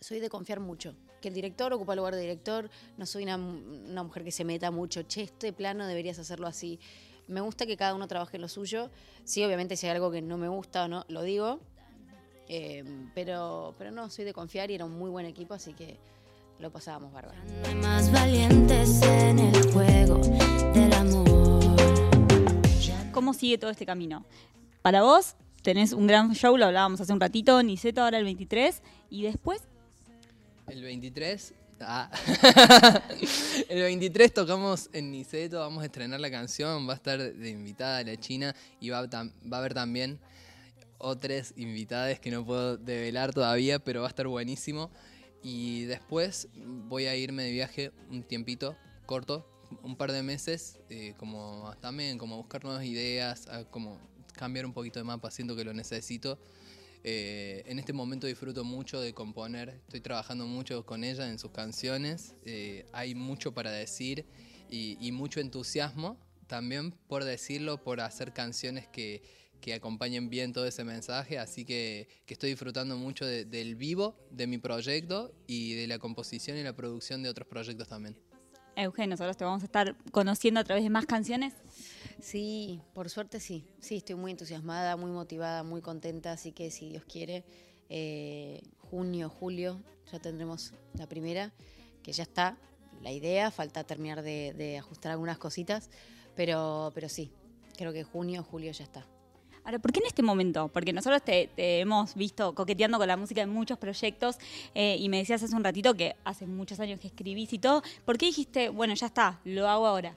soy 0.00 0.20
de 0.20 0.28
confiar 0.30 0.60
mucho. 0.60 0.94
Que 1.20 1.28
el 1.28 1.34
director 1.34 1.72
ocupa 1.72 1.92
el 1.92 1.98
lugar 1.98 2.14
de 2.14 2.20
director, 2.20 2.70
no 2.96 3.06
soy 3.06 3.24
una, 3.24 3.36
una 3.36 4.02
mujer 4.02 4.24
que 4.24 4.32
se 4.32 4.44
meta 4.44 4.70
mucho, 4.70 5.02
che, 5.02 5.22
este 5.22 5.52
plano 5.52 5.86
deberías 5.86 6.18
hacerlo 6.18 6.46
así. 6.46 6.80
Me 7.28 7.40
gusta 7.40 7.66
que 7.66 7.76
cada 7.76 7.94
uno 7.94 8.08
trabaje 8.08 8.36
en 8.36 8.42
lo 8.42 8.48
suyo. 8.48 8.90
Sí, 9.24 9.44
obviamente 9.44 9.76
si 9.76 9.86
hay 9.86 9.92
algo 9.92 10.10
que 10.10 10.22
no 10.22 10.36
me 10.36 10.48
gusta 10.48 10.84
o 10.84 10.88
no, 10.88 11.04
lo 11.08 11.22
digo. 11.22 11.60
Eh, 12.48 12.84
pero, 13.14 13.74
pero 13.78 13.92
no, 13.92 14.10
soy 14.10 14.24
de 14.24 14.32
confiar 14.32 14.72
y 14.72 14.74
era 14.74 14.84
un 14.84 14.98
muy 14.98 15.08
buen 15.10 15.24
equipo, 15.24 15.54
así 15.54 15.72
que 15.72 15.98
lo 16.58 16.70
pasábamos 16.70 17.12
bárbaro. 17.12 17.38
No 17.62 17.68
hay 17.68 17.74
más 17.76 18.10
valientes 18.12 19.00
en 19.02 19.38
el 19.38 19.72
juego 19.72 20.18
del 20.74 20.92
amor. 20.92 21.30
¿Cómo 23.12 23.34
sigue 23.34 23.56
todo 23.56 23.70
este 23.70 23.86
camino? 23.86 24.24
Para 24.82 25.02
vos, 25.02 25.36
tenés 25.62 25.92
un 25.92 26.06
gran 26.06 26.34
show, 26.34 26.56
lo 26.56 26.66
hablábamos 26.66 27.00
hace 27.00 27.12
un 27.12 27.20
ratito, 27.20 27.62
Niceto 27.62 28.02
ahora 28.02 28.18
el 28.18 28.24
23, 28.24 28.82
y 29.10 29.22
después, 29.22 29.62
El 30.70 30.82
23. 30.82 31.54
Ah. 31.80 32.10
el 33.68 33.82
23 33.82 34.32
tocamos 34.32 34.88
en 34.92 35.10
Niceto, 35.10 35.58
vamos 35.58 35.82
a 35.82 35.86
estrenar 35.86 36.20
la 36.20 36.30
canción, 36.30 36.86
va 36.88 36.92
a 36.92 36.96
estar 36.96 37.18
de 37.18 37.50
invitada 37.50 38.04
la 38.04 38.16
China 38.16 38.54
y 38.80 38.90
va 38.90 38.98
a, 38.98 39.06
va 39.06 39.56
a 39.56 39.58
haber 39.58 39.74
también 39.74 40.20
otras 40.98 41.54
invitadas 41.56 42.20
que 42.20 42.30
no 42.30 42.44
puedo 42.44 42.76
develar 42.76 43.34
todavía, 43.34 43.78
pero 43.78 44.02
va 44.02 44.06
a 44.06 44.10
estar 44.10 44.28
buenísimo. 44.28 44.90
Y 45.42 45.84
después 45.84 46.48
voy 46.54 47.06
a 47.06 47.16
irme 47.16 47.42
de 47.42 47.50
viaje 47.50 47.92
un 48.10 48.22
tiempito 48.22 48.76
corto, 49.06 49.44
un 49.82 49.96
par 49.96 50.12
de 50.12 50.22
meses, 50.22 50.78
eh, 50.88 51.14
como 51.16 51.74
también 51.80 52.16
como 52.16 52.34
a 52.36 52.38
buscar 52.38 52.62
nuevas 52.62 52.84
ideas, 52.84 53.48
a 53.48 53.64
como 53.64 53.98
cambiar 54.34 54.66
un 54.66 54.72
poquito 54.72 55.00
de 55.00 55.04
mapa, 55.04 55.30
siento 55.32 55.56
que 55.56 55.64
lo 55.64 55.72
necesito. 55.72 56.38
Eh, 57.02 57.62
en 57.66 57.78
este 57.78 57.92
momento 57.92 58.26
disfruto 58.26 58.62
mucho 58.62 59.00
de 59.00 59.14
componer, 59.14 59.70
estoy 59.86 60.00
trabajando 60.00 60.46
mucho 60.46 60.84
con 60.84 61.02
ella 61.02 61.28
en 61.28 61.38
sus 61.38 61.50
canciones, 61.50 62.34
eh, 62.44 62.86
hay 62.92 63.14
mucho 63.14 63.54
para 63.54 63.70
decir 63.70 64.26
y, 64.68 65.10
mucho 65.12 65.40
entusiasmo 65.40 66.18
también 66.46 66.92
por 67.08 67.24
decirlo, 67.24 67.82
por 67.82 68.00
hacer 68.00 68.32
canciones 68.32 68.86
que, 68.86 69.22
que 69.60 69.72
acompañen 69.72 70.28
bien 70.28 70.52
todo 70.52 70.66
ese 70.66 70.84
mensaje, 70.84 71.38
así 71.38 71.64
que, 71.64 72.08
estoy 72.26 72.50
disfrutando 72.50 72.96
mucho 72.96 73.24
de- 73.24 73.44
del 73.44 73.76
vivo 73.76 74.16
de 74.30 74.46
mi 74.46 74.58
proyecto 74.58 75.32
y 75.46 75.74
de 75.74 75.86
la 75.86 75.98
composición 75.98 76.56
y 76.58 76.62
la 76.62 76.74
producción 76.74 77.22
de 77.22 77.30
otros 77.30 77.48
proyectos 77.48 77.88
también. 77.88 78.16
Eugenio, 78.76 79.10
nosotros 79.10 79.36
te 79.36 79.44
vamos 79.44 79.62
a 79.62 79.66
estar 79.66 79.96
conociendo 80.12 80.60
a 80.60 80.64
través 80.64 80.84
de 80.84 80.90
más 80.90 81.06
canciones. 81.06 81.54
Sí, 82.20 82.80
por 82.94 83.08
suerte 83.08 83.40
sí. 83.40 83.64
Sí, 83.80 83.96
estoy 83.96 84.16
muy 84.16 84.30
entusiasmada, 84.30 84.96
muy 84.96 85.10
motivada, 85.10 85.62
muy 85.62 85.80
contenta, 85.80 86.32
así 86.32 86.52
que 86.52 86.70
si 86.70 86.90
Dios 86.90 87.04
quiere, 87.04 87.44
eh, 87.88 88.60
junio, 88.90 89.28
julio, 89.28 89.80
ya 90.12 90.18
tendremos 90.18 90.72
la 90.94 91.08
primera, 91.08 91.52
que 92.02 92.12
ya 92.12 92.22
está 92.22 92.56
la 93.02 93.12
idea, 93.12 93.50
falta 93.50 93.84
terminar 93.84 94.22
de, 94.22 94.52
de 94.52 94.78
ajustar 94.78 95.12
algunas 95.12 95.38
cositas, 95.38 95.88
pero, 96.36 96.92
pero 96.94 97.08
sí, 97.08 97.30
creo 97.76 97.92
que 97.92 98.04
junio, 98.04 98.42
julio 98.42 98.72
ya 98.72 98.84
está. 98.84 99.06
Ahora, 99.64 99.78
¿por 99.78 99.92
qué 99.92 100.00
en 100.00 100.06
este 100.06 100.22
momento? 100.22 100.68
Porque 100.68 100.92
nosotros 100.92 101.22
te, 101.22 101.48
te 101.54 101.80
hemos 101.80 102.14
visto 102.14 102.54
coqueteando 102.54 102.98
con 102.98 103.06
la 103.08 103.16
música 103.16 103.42
en 103.42 103.50
muchos 103.50 103.78
proyectos 103.78 104.38
eh, 104.74 104.96
y 104.98 105.08
me 105.08 105.18
decías 105.18 105.42
hace 105.42 105.54
un 105.54 105.64
ratito 105.64 105.94
que 105.94 106.16
hace 106.24 106.46
muchos 106.46 106.80
años 106.80 106.98
que 106.98 107.08
escribís 107.08 107.52
y 107.52 107.58
todo. 107.58 107.82
¿Por 108.04 108.16
qué 108.16 108.26
dijiste, 108.26 108.70
bueno, 108.70 108.94
ya 108.94 109.06
está, 109.06 109.40
lo 109.44 109.68
hago 109.68 109.86
ahora? 109.86 110.14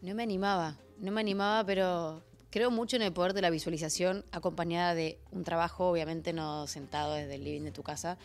No 0.00 0.14
me 0.14 0.22
animaba, 0.22 0.78
no 0.98 1.12
me 1.12 1.20
animaba, 1.20 1.64
pero 1.64 2.22
creo 2.50 2.70
mucho 2.70 2.96
en 2.96 3.02
el 3.02 3.12
poder 3.12 3.34
de 3.34 3.42
la 3.42 3.50
visualización 3.50 4.24
acompañada 4.32 4.94
de 4.94 5.18
un 5.30 5.44
trabajo, 5.44 5.88
obviamente 5.90 6.32
no 6.32 6.66
sentado 6.66 7.14
desde 7.14 7.34
el 7.34 7.44
living 7.44 7.62
de 7.62 7.72
tu 7.72 7.82
casa. 7.82 8.18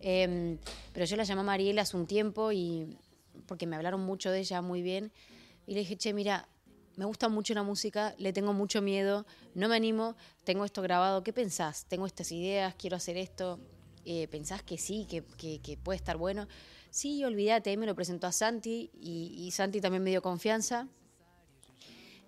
Em, 0.00 0.58
pero 0.92 1.06
yo 1.06 1.16
la 1.16 1.24
llamé 1.24 1.40
a 1.40 1.44
Mariela 1.44 1.82
hace 1.82 1.96
un 1.96 2.06
tiempo 2.06 2.52
y 2.52 2.96
porque 3.46 3.66
me 3.66 3.76
hablaron 3.76 4.00
mucho 4.00 4.30
de 4.30 4.40
ella 4.40 4.60
muy 4.62 4.82
bien 4.82 5.12
y 5.66 5.74
le 5.74 5.80
dije, 5.80 5.96
che, 5.96 6.12
mira, 6.12 6.48
me 6.96 7.04
gusta 7.04 7.28
mucho 7.28 7.54
la 7.54 7.62
música, 7.62 8.14
le 8.18 8.32
tengo 8.32 8.52
mucho 8.52 8.82
miedo, 8.82 9.24
no 9.54 9.68
me 9.68 9.76
animo, 9.76 10.16
tengo 10.44 10.64
esto 10.64 10.82
grabado, 10.82 11.22
¿qué 11.22 11.32
pensás? 11.32 11.86
Tengo 11.86 12.06
estas 12.06 12.30
ideas, 12.32 12.74
quiero 12.76 12.96
hacer 12.96 13.16
esto, 13.16 13.58
eh, 14.04 14.28
¿pensás 14.28 14.62
que 14.62 14.76
sí, 14.76 15.06
que, 15.08 15.22
que- 15.60 15.76
puede 15.78 15.96
estar 15.96 16.16
bueno? 16.16 16.48
Sí, 16.90 17.24
olvídate, 17.24 17.76
me 17.76 17.86
lo 17.86 17.94
presentó 17.94 18.26
a 18.26 18.32
Santi 18.32 18.90
y 19.00 19.50
Santi 19.52 19.80
también 19.80 20.02
me 20.02 20.10
dio 20.10 20.20
confianza. 20.20 20.88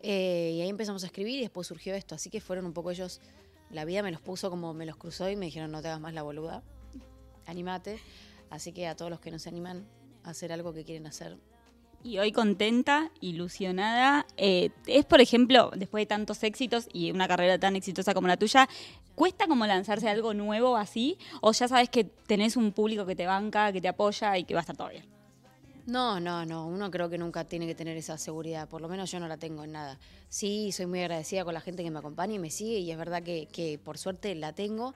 Eh, 0.07 0.53
y 0.57 0.61
ahí 0.61 0.69
empezamos 0.69 1.03
a 1.03 1.07
escribir 1.07 1.39
y 1.39 1.41
después 1.41 1.67
surgió 1.67 1.95
esto, 1.95 2.15
así 2.15 2.29
que 2.29 2.43
fueron 2.43 2.67
un 2.67 2.75
poco 2.75 2.91
ellos, 2.91 3.23
la 3.71 3.87
vida 3.87 4.03
me 4.03 4.13
los 4.13 4.21
puso 4.21 4.51
como 4.51 4.75
me 4.75 4.85
los 4.85 4.97
cruzó 4.99 5.31
y 5.31 5.37
me 5.37 5.47
dijeron, 5.47 5.73
no 5.73 5.81
te 5.81 5.89
hagas 5.89 5.99
más 5.99 6.13
la 6.13 6.23
boluda, 6.23 6.63
animate. 7.47 7.99
Así 8.51 8.73
que 8.73 8.87
a 8.87 8.95
todos 8.97 9.11
los 9.11 9.19
que 9.19 9.31
no 9.31 9.39
se 9.39 9.49
animan 9.49 9.87
a 10.23 10.31
hacer 10.31 10.53
algo 10.53 10.75
que 10.75 10.85
quieren 10.85 11.07
hacer, 11.07 11.39
Y 12.03 12.19
hoy 12.19 12.33
contenta, 12.33 13.11
ilusionada. 13.23 14.27
eh, 14.37 14.69
es, 14.87 15.07
por 15.07 15.23
ejemplo, 15.23 15.71
después 15.75 16.03
de 16.03 16.07
tantos 16.07 16.43
éxitos 16.43 16.87
y 16.93 17.11
una 17.11 17.27
carrera 17.27 17.59
tan 17.59 17.75
exitosa 17.75 18.13
como 18.13 18.29
la 18.29 18.37
tuya, 18.37 18.69
¿cuesta 19.15 19.47
como 19.47 19.67
lanzarse 19.67 20.11
algo 20.11 20.35
nuevo 20.35 20.77
así? 20.77 21.17
¿O 21.41 21.53
ya 21.53 21.67
sabes 21.67 21.89
que 21.89 22.05
tenés 22.05 22.59
un 22.59 22.73
público 22.73 23.07
que 23.07 23.17
te 23.17 23.25
banca, 23.25 23.73
que 23.73 23.81
te 23.81 23.89
apoya 23.89 24.37
y 24.37 24.45
que 24.45 24.53
va 24.53 24.61
a 24.61 24.65
estar 24.65 24.77
todo 24.77 24.91
bien? 24.91 25.14
No, 25.87 26.19
no, 26.19 26.47
no. 26.47 26.67
Uno 26.67 26.91
creo 26.91 27.11
que 27.11 27.19
nunca 27.19 27.45
tiene 27.45 27.67
que 27.67 27.75
tener 27.75 27.97
esa 27.97 28.17
seguridad. 28.17 28.69
Por 28.69 28.81
lo 28.81 28.89
menos 28.89 29.11
yo 29.11 29.21
no 29.21 29.29
la 29.29 29.37
tengo 29.37 29.65
en 29.65 29.73
nada. 29.73 29.99
Sí, 30.29 30.73
soy 30.73 30.87
muy 30.87 31.01
agradecida 31.01 31.45
con 31.45 31.53
la 31.55 31.61
gente 31.61 31.83
que 31.83 31.91
me 31.91 31.99
acompaña 31.99 32.35
y 32.35 32.39
me 32.39 32.51
sigue 32.51 32.79
y 32.79 32.91
es 32.91 32.97
verdad 32.97 33.23
que, 33.23 33.47
que 33.53 33.79
por 33.79 33.99
suerte 33.99 34.35
la 34.35 34.53
tengo. 34.55 34.95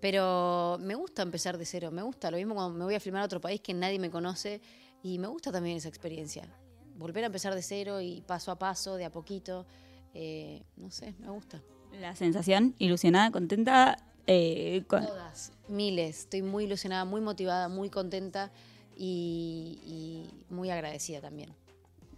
Pero 0.00 0.76
me 0.80 0.94
gusta 0.96 1.22
empezar 1.22 1.56
de 1.56 1.64
cero. 1.64 1.90
Me 1.92 2.02
gusta. 2.02 2.30
Lo 2.30 2.36
mismo 2.36 2.54
cuando 2.54 2.76
me 2.78 2.84
voy 2.84 2.94
a 2.94 3.00
filmar 3.00 3.22
a 3.22 3.26
otro 3.26 3.40
país 3.40 3.60
que 3.60 3.72
nadie 3.74 3.98
me 3.98 4.10
conoce 4.10 4.60
y 5.02 5.18
me 5.18 5.28
gusta 5.28 5.52
también 5.52 5.76
esa 5.76 5.88
experiencia. 5.88 6.48
Volver 6.96 7.22
a 7.24 7.26
empezar 7.28 7.54
de 7.54 7.62
cero 7.62 8.00
y 8.00 8.20
paso 8.22 8.50
a 8.50 8.58
paso, 8.58 8.96
de 8.96 9.04
a 9.04 9.10
poquito. 9.10 9.66
Eh, 10.14 10.62
no 10.76 10.90
sé, 10.90 11.14
me 11.20 11.30
gusta. 11.30 11.62
La 12.00 12.14
sensación, 12.16 12.74
ilusionada, 12.78 13.30
contenta. 13.30 13.96
eh, 14.26 14.82
con- 14.88 15.06
Todas, 15.06 15.52
miles. 15.68 16.20
Estoy 16.20 16.42
muy 16.42 16.64
ilusionada, 16.64 17.04
muy 17.04 17.20
motivada, 17.20 17.68
muy 17.68 17.88
contenta 17.88 18.50
y, 18.96 19.78
y 19.84 20.52
muy 20.52 20.70
agradecida 20.70 21.20
también. 21.20 21.54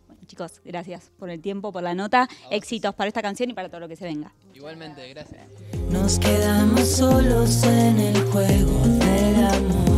Bueno, 0.07 0.23
chicos, 0.27 0.61
gracias 0.65 1.11
por 1.19 1.31
el 1.31 1.41
tiempo, 1.41 1.73
por 1.73 1.83
la 1.83 1.95
nota. 1.95 2.29
Éxitos 2.51 2.95
para 2.95 3.09
esta 3.09 3.23
canción 3.23 3.51
y 3.51 3.55
para 3.55 3.69
todo 3.69 3.81
lo 3.81 3.89
que 3.89 3.97
se 3.97 4.05
venga. 4.05 4.33
Igualmente, 4.55 5.09
gracias. 5.09 5.47
Nos 5.91 6.19
quedamos 6.19 6.89
solos 6.89 7.63
en 7.65 7.99
el 8.01 8.25
juego 8.27 8.81
del 8.87 9.45
amor. 9.45 9.96